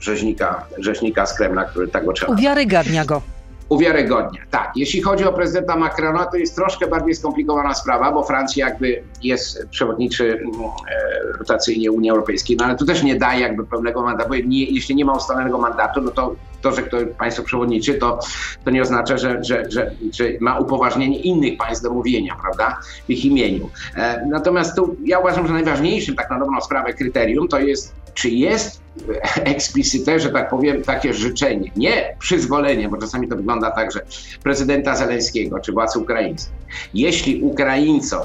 rzeźnika, 0.01 0.64
rzeźnika 0.79 1.27
z 1.27 1.35
Kremla, 1.35 1.64
który 1.64 1.88
tak 1.88 2.05
go 2.05 2.12
trzeba. 2.12 2.33
Uwiarygadnia 2.33 3.05
go 3.05 3.23
uwiarygodnia. 3.70 4.40
Tak, 4.50 4.72
jeśli 4.76 5.02
chodzi 5.02 5.24
o 5.24 5.33
prezydenta 5.33 5.76
Macrona, 5.76 6.26
to 6.26 6.37
jest 6.37 6.56
troszkę 6.56 6.87
bardziej 6.87 7.14
skomplikowana 7.14 7.74
sprawa, 7.74 8.12
bo 8.12 8.22
Francja 8.22 8.68
jakby 8.68 9.02
jest 9.22 9.68
przewodniczy 9.70 10.33
mm, 10.33 10.61
e, 10.61 11.38
rotacyjnie 11.38 11.92
Unii 11.92 12.11
Europejskiej, 12.11 12.56
no 12.56 12.64
ale 12.64 12.76
to 12.76 12.85
też 12.85 13.02
nie 13.02 13.16
daje 13.16 13.40
jakby 13.40 13.66
pełnego 13.66 14.02
mandatu, 14.02 14.35
nie, 14.35 14.64
jeśli 14.64 14.94
nie 14.94 15.04
ma 15.04 15.12
ustalonego 15.12 15.59
mandatu, 15.59 16.00
no 16.00 16.11
to 16.11 16.35
to, 16.61 16.72
że 16.72 16.83
ktoś 16.83 17.04
państwo 17.18 17.42
przewodniczy, 17.42 17.94
to, 17.94 18.18
to 18.64 18.70
nie 18.70 18.83
oznacza, 18.83 19.18
że, 19.18 19.44
że, 19.44 19.70
że, 19.70 19.90
że 20.12 20.24
ma 20.40 20.59
upoważnienie 20.59 21.18
innych 21.18 21.59
państw 21.59 21.85
do 21.85 21.90
mówienia, 21.90 22.37
prawda, 22.42 22.80
w 23.06 23.11
ich 23.11 23.24
imieniu. 23.24 23.70
E, 23.96 24.26
natomiast 24.26 24.76
tu 24.76 24.96
ja 25.04 25.18
uważam, 25.18 25.46
że 25.46 25.52
najważniejszym 25.52 26.16
tak 26.16 26.30
na 26.30 26.38
dobrą 26.38 26.61
sprawę 26.61 26.92
kryterium 26.92 27.48
to 27.48 27.61
jest, 27.61 27.94
czy 28.20 28.30
jest 28.30 28.80
eksplicite, 29.44 30.20
że 30.20 30.30
tak 30.30 30.50
powiem, 30.50 30.83
takie 30.83 31.14
życzenie, 31.14 31.70
nie 31.76 32.16
przyzwolenie, 32.18 32.88
bo 32.88 32.96
czasami 32.96 33.28
to 33.28 33.37
wygląda 33.37 33.70
tak, 33.70 33.92
że 33.92 34.00
prezydenta 34.42 34.96
Zeleńskiego 34.96 35.61
czy 35.61 35.72
władz 35.72 35.96
ukraińskich, 35.96 36.52
jeśli 36.94 37.42
Ukraińcom 37.42 38.22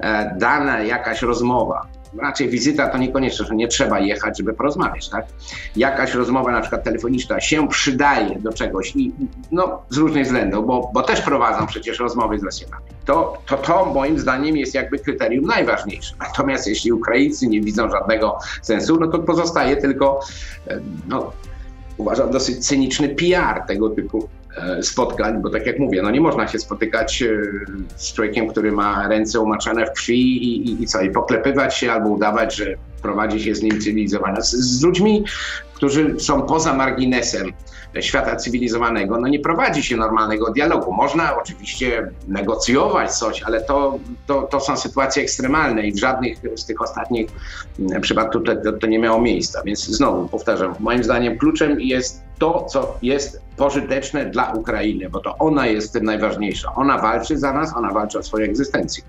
e, 0.00 0.36
dana 0.38 0.80
jakaś 0.80 1.22
rozmowa 1.22 1.86
raczej 2.22 2.48
wizyta 2.48 2.88
to 2.88 2.98
niekoniecznie, 2.98 3.46
że 3.46 3.56
nie 3.56 3.68
trzeba 3.68 4.00
jechać, 4.00 4.38
żeby 4.38 4.54
porozmawiać, 4.54 5.08
tak? 5.08 5.26
Jakaś 5.76 6.14
rozmowa 6.14 6.52
na 6.52 6.60
przykład 6.60 6.84
telefoniczna 6.84 7.40
się 7.40 7.68
przydaje 7.68 8.38
do 8.38 8.52
czegoś 8.52 8.96
i 8.96 9.12
no 9.52 9.82
z 9.90 9.96
różnych 9.96 10.24
względów, 10.24 10.66
bo, 10.66 10.90
bo 10.94 11.02
też 11.02 11.20
prowadzą 11.20 11.66
przecież 11.66 11.98
rozmowy 11.98 12.38
z 12.38 12.42
Rosjanami. 12.42 12.84
To, 13.04 13.38
to, 13.46 13.56
to 13.56 13.86
moim 13.94 14.18
zdaniem 14.18 14.56
jest 14.56 14.74
jakby 14.74 14.98
kryterium 14.98 15.44
najważniejsze. 15.44 16.14
Natomiast 16.20 16.66
jeśli 16.66 16.92
Ukraińcy 16.92 17.46
nie 17.46 17.60
widzą 17.60 17.90
żadnego 17.90 18.38
sensu, 18.62 18.96
no 19.00 19.06
to 19.06 19.18
pozostaje 19.18 19.76
tylko, 19.76 20.20
e, 20.68 20.80
no, 21.08 21.32
uważam, 21.96 22.30
dosyć 22.30 22.66
cyniczny 22.66 23.08
PR 23.08 23.62
tego 23.66 23.90
typu 23.90 24.28
spotkań, 24.82 25.42
bo 25.42 25.50
tak 25.50 25.66
jak 25.66 25.78
mówię, 25.78 26.02
no 26.02 26.10
nie 26.10 26.20
można 26.20 26.48
się 26.48 26.58
spotykać 26.58 27.22
e, 27.22 27.28
z 27.96 28.12
człowiekiem, 28.12 28.48
który 28.48 28.72
ma 28.72 29.08
ręce 29.08 29.40
umaczane 29.40 29.86
w 29.86 29.92
krwi 29.92 30.44
i, 30.44 30.70
i, 30.70 30.82
i 30.82 30.86
co, 30.86 31.00
i 31.00 31.10
poklepywać 31.10 31.76
się 31.76 31.92
albo 31.92 32.08
udawać, 32.08 32.56
że 32.56 32.74
prowadzi 33.02 33.44
się 33.44 33.54
z 33.54 33.62
nim 33.62 33.80
cywilizowanie. 33.80 34.42
Z, 34.42 34.50
z 34.50 34.82
ludźmi, 34.82 35.24
którzy 35.74 36.20
są 36.20 36.42
poza 36.42 36.74
marginesem 36.74 37.52
świata 38.00 38.36
cywilizowanego, 38.36 39.20
no 39.20 39.28
nie 39.28 39.40
prowadzi 39.40 39.82
się 39.82 39.96
normalnego 39.96 40.52
dialogu. 40.52 40.92
Można 40.92 41.36
oczywiście 41.36 42.10
negocjować 42.28 43.12
coś, 43.12 43.42
ale 43.42 43.60
to, 43.60 43.98
to, 44.26 44.42
to 44.42 44.60
są 44.60 44.76
sytuacje 44.76 45.22
ekstremalne 45.22 45.86
i 45.86 45.92
w 45.92 45.98
żadnych 45.98 46.38
z 46.54 46.66
tych 46.66 46.82
ostatnich 46.82 47.26
przypadków 48.00 48.42
to, 48.44 48.56
to, 48.56 48.72
to 48.72 48.86
nie 48.86 48.98
miało 48.98 49.20
miejsca. 49.20 49.62
Więc 49.64 49.84
znowu 49.84 50.28
powtarzam, 50.28 50.74
moim 50.80 51.04
zdaniem 51.04 51.38
kluczem 51.38 51.80
jest 51.80 52.25
to, 52.38 52.64
co 52.64 52.98
jest 53.02 53.42
pożyteczne 53.56 54.26
dla 54.26 54.52
Ukrainy, 54.52 55.10
bo 55.10 55.20
to 55.20 55.38
ona 55.38 55.66
jest 55.66 55.92
tym 55.92 56.04
najważniejsza. 56.04 56.74
Ona 56.74 56.98
walczy 56.98 57.38
za 57.38 57.52
nas, 57.52 57.76
ona 57.76 57.92
walczy 57.92 58.18
o 58.18 58.22
swoją 58.22 58.44
egzystencję. 58.44 59.04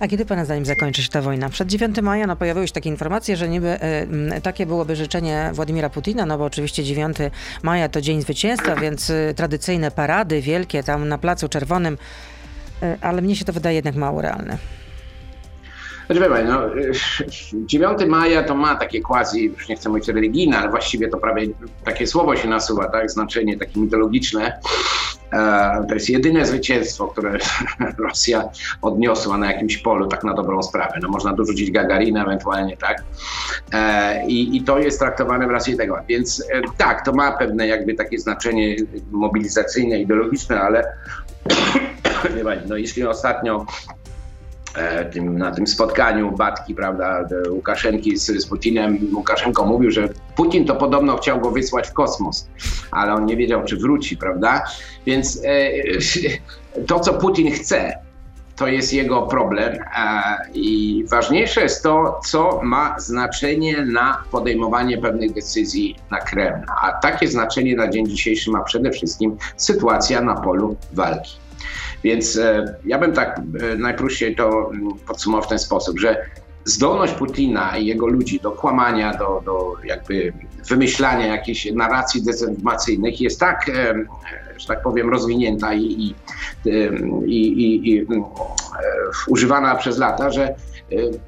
A 0.00 0.08
kiedy 0.08 0.24
Pana 0.24 0.44
zdaniem 0.44 0.64
zakończy 0.64 1.02
się 1.02 1.08
ta 1.08 1.22
wojna? 1.22 1.48
Przed 1.48 1.68
9 1.68 2.00
maja 2.02 2.26
no, 2.26 2.36
pojawiły 2.36 2.66
się 2.66 2.72
takie 2.72 2.88
informacje, 2.88 3.36
że 3.36 3.48
niby 3.48 3.78
y, 4.36 4.40
takie 4.40 4.66
byłoby 4.66 4.96
życzenie 4.96 5.50
Władimira 5.54 5.90
Putina, 5.90 6.26
no 6.26 6.38
bo 6.38 6.44
oczywiście 6.44 6.84
9 6.84 7.16
maja 7.62 7.88
to 7.88 8.00
Dzień 8.00 8.22
Zwycięstwa, 8.22 8.76
więc 8.76 9.10
y, 9.10 9.34
tradycyjne 9.36 9.90
parady 9.90 10.40
wielkie 10.40 10.82
tam 10.82 11.08
na 11.08 11.18
Placu 11.18 11.48
Czerwonym, 11.48 11.98
y, 12.82 12.98
ale 13.00 13.22
mnie 13.22 13.36
się 13.36 13.44
to 13.44 13.52
wydaje 13.52 13.76
jednak 13.76 13.94
mało 13.94 14.22
realne. 14.22 14.58
Znaczy, 16.10 16.34
wie 16.34 16.44
no, 16.44 16.60
9 17.66 17.98
maja 18.08 18.42
to 18.42 18.54
ma 18.54 18.74
takie 18.74 19.00
quasi, 19.00 19.44
już 19.44 19.68
nie 19.68 19.76
chcę 19.76 19.88
mówić 19.88 20.08
religijne, 20.08 20.58
ale 20.58 20.70
właściwie 20.70 21.08
to 21.08 21.18
prawie 21.18 21.46
takie 21.84 22.06
słowo 22.06 22.36
się 22.36 22.48
nasuwa, 22.48 22.88
tak, 22.88 23.10
znaczenie 23.10 23.58
takie 23.58 23.80
mitologiczne. 23.80 24.60
E, 25.32 25.84
to 25.88 25.94
jest 25.94 26.10
jedyne 26.10 26.46
zwycięstwo, 26.46 27.08
które 27.08 27.38
Rosja 28.08 28.48
odniosła 28.82 29.38
na 29.38 29.52
jakimś 29.52 29.78
polu, 29.78 30.06
tak 30.06 30.24
na 30.24 30.34
dobrą 30.34 30.62
sprawę. 30.62 30.98
No, 31.02 31.08
można 31.08 31.32
dorzucić 31.32 31.70
Gagarina 31.70 32.22
ewentualnie, 32.22 32.76
tak? 32.76 33.04
E, 33.72 34.26
I, 34.26 34.56
I 34.56 34.62
to 34.62 34.78
jest 34.78 34.98
traktowane 34.98 35.46
w 35.46 35.50
racji 35.50 35.76
tego. 35.76 35.96
Więc 36.08 36.44
e, 36.52 36.60
tak, 36.76 37.04
to 37.04 37.12
ma 37.12 37.32
pewne 37.32 37.66
jakby 37.66 37.94
takie 37.94 38.18
znaczenie 38.18 38.76
mobilizacyjne, 39.10 40.00
ideologiczne, 40.00 40.60
ale 40.60 40.84
no, 42.68 42.76
jeśli 42.76 43.06
ostatnio 43.06 43.66
tym, 45.12 45.38
na 45.38 45.50
tym 45.50 45.66
spotkaniu 45.66 46.32
Batki, 46.32 46.74
prawda, 46.74 47.24
Łukaszenki 47.50 48.16
z, 48.16 48.26
z 48.26 48.46
Putinem, 48.46 48.98
Łukaszenko 49.14 49.66
mówił, 49.66 49.90
że 49.90 50.08
Putin 50.36 50.64
to 50.64 50.76
podobno 50.76 51.16
chciał 51.16 51.40
go 51.40 51.50
wysłać 51.50 51.88
w 51.88 51.92
kosmos, 51.92 52.48
ale 52.90 53.12
on 53.14 53.26
nie 53.26 53.36
wiedział, 53.36 53.64
czy 53.64 53.76
wróci, 53.76 54.16
prawda? 54.16 54.64
Więc 55.06 55.42
e, 55.44 55.70
to, 56.88 57.00
co 57.00 57.14
Putin 57.14 57.52
chce, 57.52 57.98
to 58.60 58.66
jest 58.66 58.92
jego 58.92 59.22
problem 59.22 59.78
i 60.54 61.04
ważniejsze 61.08 61.62
jest 61.62 61.82
to, 61.82 62.20
co 62.24 62.60
ma 62.62 63.00
znaczenie 63.00 63.84
na 63.84 64.24
podejmowanie 64.30 64.98
pewnych 64.98 65.32
decyzji 65.32 65.96
na 66.10 66.18
Kremlu. 66.18 66.66
A 66.82 66.92
takie 66.92 67.28
znaczenie 67.28 67.76
na 67.76 67.88
dzień 67.88 68.06
dzisiejszy 68.06 68.50
ma 68.50 68.62
przede 68.62 68.90
wszystkim 68.90 69.36
sytuacja 69.56 70.20
na 70.20 70.34
polu 70.34 70.76
walki. 70.92 71.36
Więc 72.04 72.36
e, 72.36 72.74
ja 72.84 72.98
bym 72.98 73.12
tak 73.12 73.40
e, 73.60 73.76
najprościej 73.76 74.36
to 74.36 74.70
mm, 74.72 74.98
podsumował 75.06 75.46
w 75.46 75.48
ten 75.48 75.58
sposób, 75.58 75.98
że 75.98 76.26
zdolność 76.64 77.12
Putina 77.12 77.78
i 77.78 77.86
jego 77.86 78.06
ludzi 78.06 78.40
do 78.40 78.50
kłamania, 78.50 79.14
do, 79.14 79.42
do 79.44 79.76
jakby 79.84 80.32
wymyślania 80.68 81.26
jakichś 81.26 81.72
narracji 81.72 82.22
dezinformacyjnych 82.22 83.20
jest 83.20 83.40
tak, 83.40 83.68
e, 83.68 83.94
że 84.58 84.66
tak 84.66 84.82
powiem, 84.82 85.10
rozwinięta 85.10 85.74
i, 85.74 85.84
i, 85.84 86.14
i, 87.26 87.90
i 87.90 88.06
mm, 88.10 88.24
używana 89.28 89.74
przez 89.74 89.98
lata, 89.98 90.30
że 90.30 90.54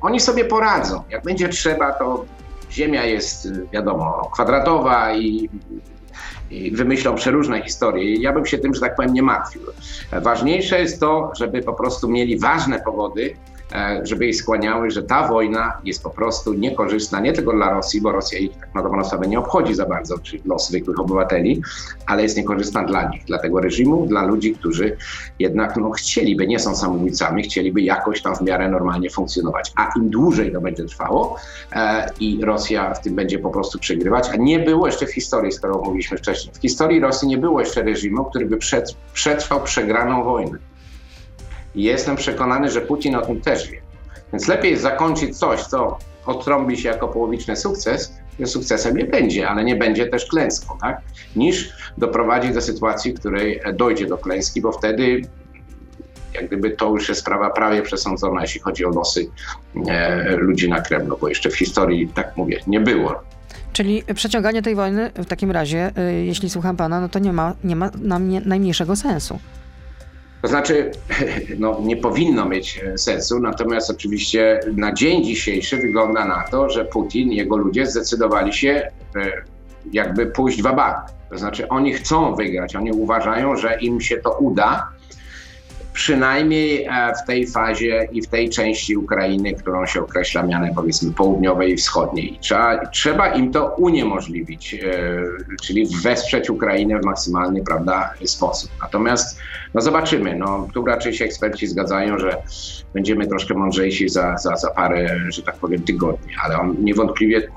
oni 0.00 0.20
sobie 0.20 0.44
poradzą. 0.44 1.02
Jak 1.10 1.22
będzie 1.22 1.48
trzeba, 1.48 1.92
to 1.92 2.24
Ziemia 2.70 3.04
jest, 3.04 3.48
wiadomo, 3.72 4.30
kwadratowa 4.32 5.14
i 5.14 5.48
i 6.50 6.70
wymyślą 6.70 7.14
przeróżne 7.14 7.62
historie. 7.62 8.16
Ja 8.16 8.32
bym 8.32 8.46
się 8.46 8.58
tym, 8.58 8.74
że 8.74 8.80
tak 8.80 8.96
powiem, 8.96 9.14
nie 9.14 9.22
martwił. 9.22 9.62
Ważniejsze 10.12 10.80
jest 10.80 11.00
to, 11.00 11.32
żeby 11.36 11.62
po 11.62 11.72
prostu 11.72 12.08
mieli 12.08 12.38
ważne 12.38 12.80
powody, 12.80 13.36
żeby 14.02 14.24
jej 14.24 14.34
skłaniały, 14.34 14.90
że 14.90 15.02
ta 15.02 15.28
wojna 15.28 15.72
jest 15.84 16.02
po 16.02 16.10
prostu 16.10 16.52
niekorzystna 16.54 17.20
nie 17.20 17.32
tylko 17.32 17.52
dla 17.52 17.70
Rosji, 17.70 18.00
bo 18.00 18.12
Rosja 18.12 18.38
ich 18.38 18.52
tak 18.52 18.74
na 18.74 18.82
dobrą 18.82 19.02
nie 19.28 19.38
obchodzi 19.38 19.74
za 19.74 19.86
bardzo, 19.86 20.18
czyli 20.18 20.42
los 20.44 20.68
zwykłych 20.68 21.00
obywateli, 21.00 21.62
ale 22.06 22.22
jest 22.22 22.36
niekorzystna 22.36 22.84
dla 22.84 23.08
nich, 23.08 23.24
dla 23.24 23.38
tego 23.38 23.60
reżimu, 23.60 24.06
dla 24.06 24.22
ludzi, 24.22 24.54
którzy 24.54 24.96
jednak 25.38 25.76
no, 25.76 25.90
chcieliby, 25.90 26.46
nie 26.46 26.58
są 26.58 26.76
samobójcami, 26.76 27.42
chcieliby 27.42 27.80
jakoś 27.80 28.22
tam 28.22 28.36
w 28.36 28.40
miarę 28.40 28.70
normalnie 28.70 29.10
funkcjonować. 29.10 29.72
A 29.76 29.92
im 29.96 30.10
dłużej 30.10 30.52
to 30.52 30.60
będzie 30.60 30.84
trwało 30.84 31.36
e, 31.72 32.10
i 32.20 32.44
Rosja 32.44 32.94
w 32.94 33.00
tym 33.00 33.14
będzie 33.14 33.38
po 33.38 33.50
prostu 33.50 33.78
przegrywać, 33.78 34.28
a 34.32 34.36
nie 34.36 34.58
było 34.58 34.86
jeszcze 34.86 35.06
w 35.06 35.14
historii, 35.14 35.52
z 35.52 35.58
którą 35.58 35.84
mówiliśmy 35.84 36.18
wcześniej, 36.18 36.54
w 36.54 36.58
historii 36.58 37.00
Rosji 37.00 37.28
nie 37.28 37.38
było 37.38 37.60
jeszcze 37.60 37.82
reżimu, 37.82 38.24
który 38.24 38.46
by 38.46 38.58
przetrwał 39.12 39.62
przegraną 39.62 40.24
wojnę. 40.24 40.71
I 41.74 41.82
jestem 41.82 42.16
przekonany, 42.16 42.70
że 42.70 42.80
Putin 42.80 43.16
o 43.16 43.22
tym 43.26 43.40
też 43.40 43.70
wie. 43.70 43.82
Więc 44.32 44.48
lepiej 44.48 44.70
jest 44.70 44.82
zakończyć 44.82 45.38
coś, 45.38 45.62
co 45.62 45.98
odtrąbi 46.26 46.78
się 46.78 46.88
jako 46.88 47.08
połowiczny 47.08 47.56
sukces, 47.56 48.12
że 48.40 48.46
sukcesem 48.46 48.96
nie 48.96 49.04
będzie, 49.04 49.48
ale 49.48 49.64
nie 49.64 49.76
będzie 49.76 50.06
też 50.06 50.26
klęską, 50.26 50.78
tak? 50.80 51.00
niż 51.36 51.72
doprowadzić 51.98 52.54
do 52.54 52.60
sytuacji, 52.60 53.12
w 53.12 53.20
której 53.20 53.60
dojdzie 53.74 54.06
do 54.06 54.18
klęski, 54.18 54.60
bo 54.60 54.72
wtedy 54.72 55.22
jak 56.34 56.46
gdyby 56.46 56.70
to 56.70 56.90
już 56.90 57.08
jest 57.08 57.20
sprawa 57.20 57.50
prawie 57.50 57.82
przesądzona, 57.82 58.42
jeśli 58.42 58.60
chodzi 58.60 58.84
o 58.84 58.88
losy 58.88 59.26
e, 59.88 60.36
ludzi 60.36 60.68
na 60.68 60.80
Kremlu, 60.80 61.18
bo 61.20 61.28
jeszcze 61.28 61.50
w 61.50 61.56
historii, 61.56 62.08
tak 62.08 62.36
mówię, 62.36 62.60
nie 62.66 62.80
było. 62.80 63.22
Czyli 63.72 64.02
przeciąganie 64.14 64.62
tej 64.62 64.74
wojny 64.74 65.10
w 65.14 65.26
takim 65.26 65.50
razie, 65.50 65.90
y, 65.98 66.24
jeśli 66.24 66.50
słucham 66.50 66.76
pana, 66.76 67.00
no 67.00 67.08
to 67.08 67.18
nie 67.18 67.32
ma, 67.32 67.54
nie 67.64 67.76
ma 67.76 67.90
na 68.02 68.18
mnie 68.18 68.42
najmniejszego 68.44 68.96
sensu. 68.96 69.38
To 70.42 70.48
znaczy, 70.48 70.90
no, 71.58 71.80
nie 71.82 71.96
powinno 71.96 72.48
mieć 72.48 72.80
e, 72.84 72.98
sensu, 72.98 73.40
natomiast 73.40 73.90
oczywiście 73.90 74.60
na 74.76 74.92
dzień 74.92 75.24
dzisiejszy 75.24 75.76
wygląda 75.76 76.24
na 76.24 76.44
to, 76.50 76.70
że 76.70 76.84
Putin 76.84 77.32
i 77.32 77.36
jego 77.36 77.56
ludzie 77.56 77.86
zdecydowali 77.86 78.52
się 78.52 78.70
e, 79.16 79.42
jakby 79.92 80.26
pójść 80.26 80.62
w 80.62 80.62
bank. 80.62 80.96
To 81.30 81.38
znaczy, 81.38 81.68
oni 81.68 81.92
chcą 81.92 82.34
wygrać, 82.34 82.76
oni 82.76 82.92
uważają, 82.92 83.56
że 83.56 83.78
im 83.80 84.00
się 84.00 84.16
to 84.16 84.32
uda, 84.38 84.88
przynajmniej 85.92 86.84
e, 86.84 87.12
w 87.22 87.26
tej 87.26 87.46
fazie 87.46 88.08
i 88.12 88.22
w 88.22 88.26
tej 88.26 88.50
części 88.50 88.96
Ukrainy, 88.96 89.54
którą 89.54 89.86
się 89.86 90.00
określa 90.00 90.42
mianem 90.42 90.74
powiedzmy 90.74 91.12
południowej 91.12 91.72
i 91.72 91.76
wschodniej. 91.76 92.38
Trzeba, 92.40 92.86
trzeba 92.86 93.28
im 93.28 93.52
to 93.52 93.74
uniemożliwić, 93.74 94.74
e, 94.74 94.78
czyli 95.62 95.86
wesprzeć 96.02 96.50
Ukrainę 96.50 97.00
w 97.00 97.04
maksymalny 97.04 97.64
prawda, 97.64 98.14
sposób. 98.24 98.70
Natomiast 98.82 99.38
no 99.74 99.80
zobaczymy, 99.80 100.36
no, 100.36 100.68
tu 100.74 100.84
raczej 100.84 101.14
się 101.14 101.24
eksperci 101.24 101.66
zgadzają, 101.66 102.18
że 102.18 102.42
będziemy 102.94 103.26
troszkę 103.26 103.54
mądrzejsi 103.54 104.08
za, 104.08 104.38
za, 104.38 104.56
za 104.56 104.70
parę, 104.70 105.18
że 105.28 105.42
tak 105.42 105.56
powiem, 105.56 105.82
tygodni, 105.82 106.32
ale 106.44 106.58
on 106.58 106.76
niewątpliwie 106.78 107.48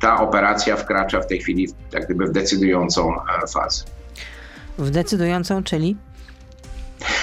ta 0.00 0.20
operacja 0.20 0.76
wkracza 0.76 1.20
w 1.20 1.26
tej 1.26 1.40
chwili 1.40 1.68
jak 1.92 2.04
gdyby 2.04 2.26
w 2.26 2.32
decydującą 2.32 3.14
e, 3.14 3.46
fazę. 3.54 3.84
W 4.78 4.90
decydującą, 4.90 5.62
czyli? 5.62 5.96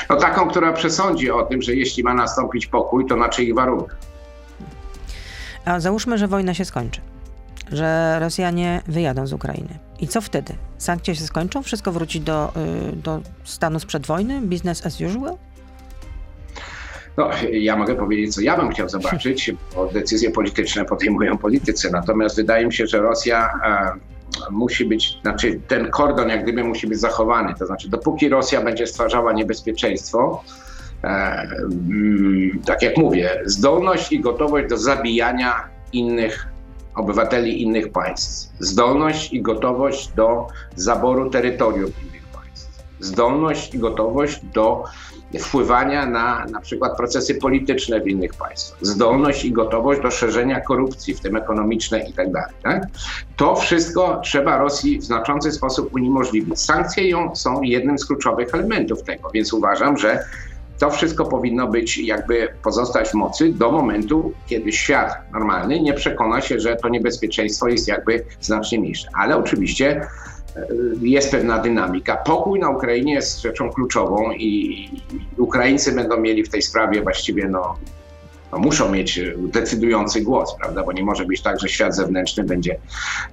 No 0.09 0.15
taką, 0.15 0.49
która 0.49 0.73
przesądzi 0.73 1.31
o 1.31 1.43
tym, 1.43 1.61
że 1.61 1.75
jeśli 1.75 2.03
ma 2.03 2.13
nastąpić 2.13 2.67
pokój, 2.67 3.05
to 3.05 3.15
na 3.15 3.29
czyich 3.29 3.55
warunkach. 3.55 3.97
A 5.65 5.79
załóżmy, 5.79 6.17
że 6.17 6.27
wojna 6.27 6.53
się 6.53 6.65
skończy, 6.65 7.01
że 7.71 8.17
Rosjanie 8.19 8.81
wyjadą 8.87 9.27
z 9.27 9.33
Ukrainy. 9.33 9.79
I 9.99 10.07
co 10.07 10.21
wtedy? 10.21 10.53
Sankcje 10.77 11.15
się 11.15 11.23
skończą? 11.23 11.63
Wszystko 11.63 11.91
wróci 11.91 12.21
do, 12.21 12.51
y, 12.91 12.95
do 12.95 13.21
stanu 13.43 13.79
sprzed 13.79 14.07
wojny? 14.07 14.41
Business 14.41 14.85
as 14.85 15.01
usual? 15.01 15.37
No, 17.17 17.29
ja 17.51 17.75
mogę 17.75 17.95
powiedzieć, 17.95 18.35
co 18.35 18.41
ja 18.41 18.57
bym 18.57 18.69
chciał 18.69 18.89
zobaczyć, 18.89 19.51
bo 19.75 19.85
decyzje 19.87 20.31
polityczne 20.31 20.85
podejmują 20.85 21.37
politycy. 21.37 21.91
Natomiast 21.91 22.35
wydaje 22.35 22.65
mi 22.65 22.73
się, 22.73 22.87
że 22.87 22.99
Rosja 22.99 23.49
musi 24.51 24.85
być, 24.85 25.17
znaczy 25.21 25.59
ten 25.67 25.89
kordon 25.91 26.29
jak 26.29 26.43
gdyby 26.43 26.63
musi 26.63 26.87
być 26.87 26.99
zachowany. 26.99 27.53
To 27.59 27.65
znaczy, 27.65 27.89
dopóki 27.89 28.29
Rosja 28.29 28.61
będzie 28.61 28.87
stwarzała 28.87 29.33
niebezpieczeństwo, 29.33 30.43
e, 31.03 31.07
mm, 31.07 32.59
tak 32.65 32.81
jak 32.81 32.97
mówię, 32.97 33.41
zdolność 33.45 34.11
i 34.11 34.19
gotowość 34.19 34.69
do 34.69 34.77
zabijania 34.77 35.63
innych 35.93 36.47
obywateli 36.95 37.61
innych 37.61 37.91
państw, 37.91 38.53
zdolność 38.59 39.33
i 39.33 39.41
gotowość 39.41 40.11
do 40.15 40.47
zaboru 40.75 41.29
terytorium 41.29 41.91
innych 42.09 42.23
państw, 42.33 42.83
zdolność 42.99 43.75
i 43.75 43.79
gotowość 43.79 44.39
do 44.53 44.83
wpływania 45.37 46.05
na 46.05 46.45
na 46.45 46.59
przykład 46.61 46.97
procesy 46.97 47.35
polityczne 47.35 48.01
w 48.01 48.07
innych 48.07 48.33
państwach, 48.33 48.79
zdolność 48.81 49.45
i 49.45 49.51
gotowość 49.51 50.01
do 50.01 50.11
szerzenia 50.11 50.61
korupcji, 50.61 51.13
w 51.13 51.19
tym 51.19 51.35
ekonomicznej 51.35 52.09
i 52.09 52.13
tak 52.13 52.31
dalej. 52.31 52.55
Tak? 52.63 52.87
To 53.35 53.55
wszystko 53.55 54.21
trzeba 54.23 54.57
Rosji 54.57 54.99
w 54.99 55.03
znaczący 55.03 55.51
sposób 55.51 55.93
uniemożliwić. 55.93 56.59
Sankcje 56.59 57.09
ją 57.09 57.35
są 57.35 57.61
jednym 57.61 57.99
z 57.99 58.05
kluczowych 58.05 58.53
elementów 58.53 59.03
tego, 59.03 59.29
więc 59.33 59.53
uważam, 59.53 59.97
że 59.97 60.23
to 60.79 60.89
wszystko 60.89 61.25
powinno 61.25 61.67
być 61.67 61.97
jakby 61.97 62.47
pozostać 62.63 63.09
w 63.09 63.13
mocy 63.13 63.53
do 63.53 63.71
momentu, 63.71 64.33
kiedy 64.47 64.71
świat 64.71 65.13
normalny 65.33 65.79
nie 65.79 65.93
przekona 65.93 66.41
się, 66.41 66.59
że 66.59 66.75
to 66.75 66.89
niebezpieczeństwo 66.89 67.67
jest 67.67 67.87
jakby 67.87 68.25
znacznie 68.41 68.79
mniejsze. 68.79 69.07
Ale 69.13 69.37
oczywiście 69.37 70.01
jest 71.01 71.31
pewna 71.31 71.59
dynamika. 71.59 72.17
Pokój 72.17 72.59
na 72.59 72.69
Ukrainie 72.69 73.13
jest 73.13 73.41
rzeczą 73.41 73.69
kluczową 73.69 74.31
i 74.31 74.89
Ukraińcy 75.37 75.91
będą 75.91 76.19
mieli 76.19 76.43
w 76.43 76.49
tej 76.49 76.61
sprawie 76.61 77.01
właściwie 77.01 77.47
no, 77.47 77.75
no, 78.51 78.57
muszą 78.57 78.91
mieć 78.91 79.19
decydujący 79.37 80.21
głos, 80.21 80.55
prawda? 80.55 80.83
Bo 80.83 80.91
nie 80.91 81.03
może 81.03 81.25
być 81.25 81.41
tak, 81.41 81.59
że 81.59 81.69
świat 81.69 81.95
zewnętrzny 81.95 82.43
będzie 82.43 82.79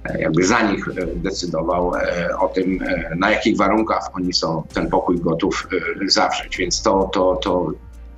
e, 0.03 0.21
jakby 0.21 0.43
za 0.43 0.61
nich 0.61 0.87
e, 0.87 0.93
decydował 1.15 1.95
e, 1.95 2.37
o 2.39 2.47
tym, 2.47 2.79
na 3.15 3.31
jakich 3.31 3.57
warunkach 3.57 4.09
oni 4.13 4.33
są 4.33 4.63
ten 4.73 4.89
pokój 4.89 5.19
gotów 5.19 5.67
zawrzeć. 6.07 6.57
Więc 6.57 6.81
to, 6.81 7.09
to, 7.13 7.35
to 7.35 7.71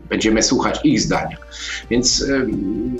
będziemy 0.09 0.43
słuchać 0.43 0.79
ich 0.83 1.01
zdania. 1.01 1.37
Więc 1.89 2.21
y, 2.21 2.47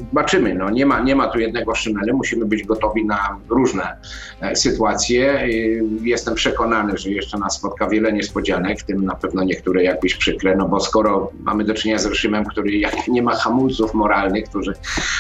zobaczymy, 0.09 0.55
no, 0.55 0.69
nie, 0.69 0.85
ma, 0.85 0.99
nie 0.99 1.15
ma 1.15 1.27
tu 1.27 1.39
jednego 1.39 1.75
szynelu, 1.75 2.17
musimy 2.17 2.45
być 2.45 2.63
gotowi 2.63 3.05
na 3.05 3.39
różne 3.49 3.97
e, 4.41 4.55
sytuacje. 4.55 5.43
Y, 5.43 5.83
jestem 6.01 6.35
przekonany, 6.35 6.97
że 6.97 7.09
jeszcze 7.09 7.37
nas 7.37 7.55
spotka 7.55 7.87
wiele 7.87 8.13
niespodzianek, 8.13 8.79
w 8.79 8.83
tym 8.83 9.05
na 9.05 9.15
pewno 9.15 9.43
niektóre 9.43 9.83
jakbyś 9.83 10.15
przykre, 10.15 10.55
no 10.55 10.67
bo 10.67 10.79
skoro 10.79 11.31
mamy 11.43 11.63
do 11.63 11.73
czynienia 11.73 11.99
z 11.99 12.05
reżimem, 12.05 12.45
który 12.45 12.77
jak 12.77 13.07
nie 13.15 13.23
ma 13.23 13.35
hamulców 13.35 13.93
moralnych, 13.93 14.49
który 14.49 14.73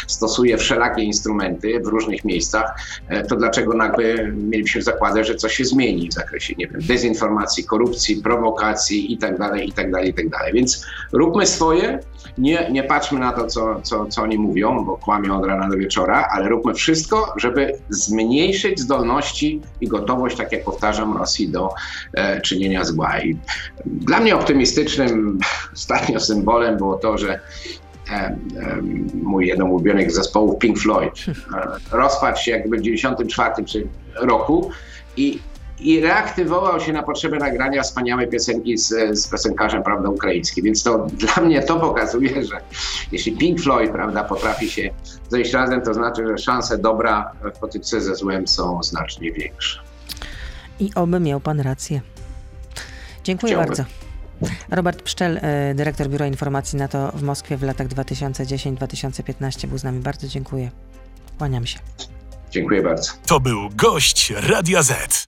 stosuje 0.07 0.57
wszelakie 0.57 1.03
instrumenty 1.03 1.79
w 1.79 1.87
różnych 1.87 2.25
miejscach, 2.25 2.79
e, 3.07 3.23
to 3.23 3.35
dlaczego 3.35 3.73
nagle 3.73 4.31
mielibyśmy 4.31 4.81
zakładać, 4.81 5.27
że 5.27 5.35
coś 5.35 5.55
się 5.55 5.65
zmieni 5.65 6.09
w 6.09 6.13
zakresie, 6.13 6.53
nie 6.57 6.67
wiem, 6.67 6.81
dezinformacji, 6.81 7.63
korupcji, 7.63 8.15
prowokacji 8.15 9.11
itd., 9.11 9.49
itd., 9.65 10.05
itd. 10.05 10.37
Więc 10.53 10.85
róbmy 11.11 11.45
swoje, 11.45 11.78
swoje. 11.79 11.99
Nie, 12.37 12.71
nie 12.71 12.83
patrzmy 12.83 13.19
na 13.19 13.31
to, 13.31 13.47
co, 13.47 13.81
co, 13.81 14.05
co 14.05 14.21
oni 14.21 14.37
mówią, 14.37 14.85
bo 14.85 14.97
kłamią 14.97 15.39
od 15.39 15.45
rana 15.45 15.69
do 15.69 15.77
wieczora, 15.77 16.27
ale 16.31 16.49
róbmy 16.49 16.73
wszystko, 16.73 17.33
żeby 17.37 17.73
zmniejszyć 17.89 18.79
zdolności 18.79 19.61
i 19.81 19.87
gotowość, 19.87 20.37
tak 20.37 20.51
jak 20.51 20.63
powtarzam, 20.63 21.17
Rosji 21.17 21.49
do 21.49 21.69
e, 22.13 22.41
czynienia 22.41 22.83
zła. 22.83 23.19
I 23.19 23.37
dla 23.85 24.19
mnie 24.19 24.35
optymistycznym 24.35 25.39
ostatnio 25.73 26.19
symbolem 26.19 26.77
było 26.77 26.97
to, 26.97 27.17
że 27.17 27.39
e, 28.09 28.13
e, 28.13 28.37
mój 29.13 29.47
jeden 29.47 29.67
ulubionych 29.67 30.11
zespołów 30.11 30.59
Pink 30.59 30.79
Floyd 30.79 31.13
e, 31.27 31.97
rozpadł 31.97 32.37
się 32.37 32.51
jakby 32.51 32.77
w 32.77 32.81
1994 32.81 33.87
roku 34.15 34.71
i 35.17 35.39
i 35.79 35.99
reaktywował 35.99 36.79
się 36.79 36.93
na 36.93 37.03
potrzebę 37.03 37.37
nagrania 37.37 37.83
wspaniałej 37.83 38.27
piosenki 38.27 38.77
z, 38.77 38.87
z 39.19 39.27
piosenkarzem, 39.27 39.83
prawda, 39.83 40.09
ukraińskim. 40.09 40.65
Więc 40.65 40.83
to 40.83 41.07
dla 41.35 41.43
mnie 41.43 41.61
to 41.61 41.79
pokazuje, 41.79 42.45
że 42.45 42.61
jeśli 43.11 43.37
Pink 43.37 43.59
Floyd, 43.61 43.91
prawda, 43.91 44.23
potrafi 44.23 44.69
się 44.69 44.89
zejść 45.29 45.53
razem, 45.53 45.81
to 45.81 45.93
znaczy, 45.93 46.27
że 46.27 46.37
szanse 46.37 46.77
dobra 46.77 47.31
w 47.55 47.59
potyczce 47.59 48.01
ze 48.01 48.15
złem 48.15 48.47
są 48.47 48.83
znacznie 48.83 49.31
większe. 49.31 49.79
I 50.79 50.91
oby 50.95 51.19
miał 51.19 51.39
pan 51.39 51.59
rację. 51.59 52.01
Dziękuję 53.23 53.53
Chciałbym. 53.53 53.67
bardzo. 53.67 53.83
Robert 54.69 55.01
Pszczel, 55.01 55.39
e, 55.41 55.73
dyrektor 55.75 56.09
Biura 56.09 56.27
Informacji 56.27 56.79
NATO 56.79 57.11
w 57.15 57.21
Moskwie 57.21 57.57
w 57.57 57.63
latach 57.63 57.87
2010-2015 57.87 59.67
był 59.67 59.77
z 59.77 59.83
nami. 59.83 59.99
Bardzo 59.99 60.27
dziękuję. 60.27 60.71
Kłaniam 61.37 61.65
się. 61.65 61.79
Dziękuję 62.51 62.81
bardzo. 62.81 63.11
To 63.27 63.39
był 63.39 63.69
gość 63.75 64.33
Radia 64.35 64.83
Z. 64.83 65.27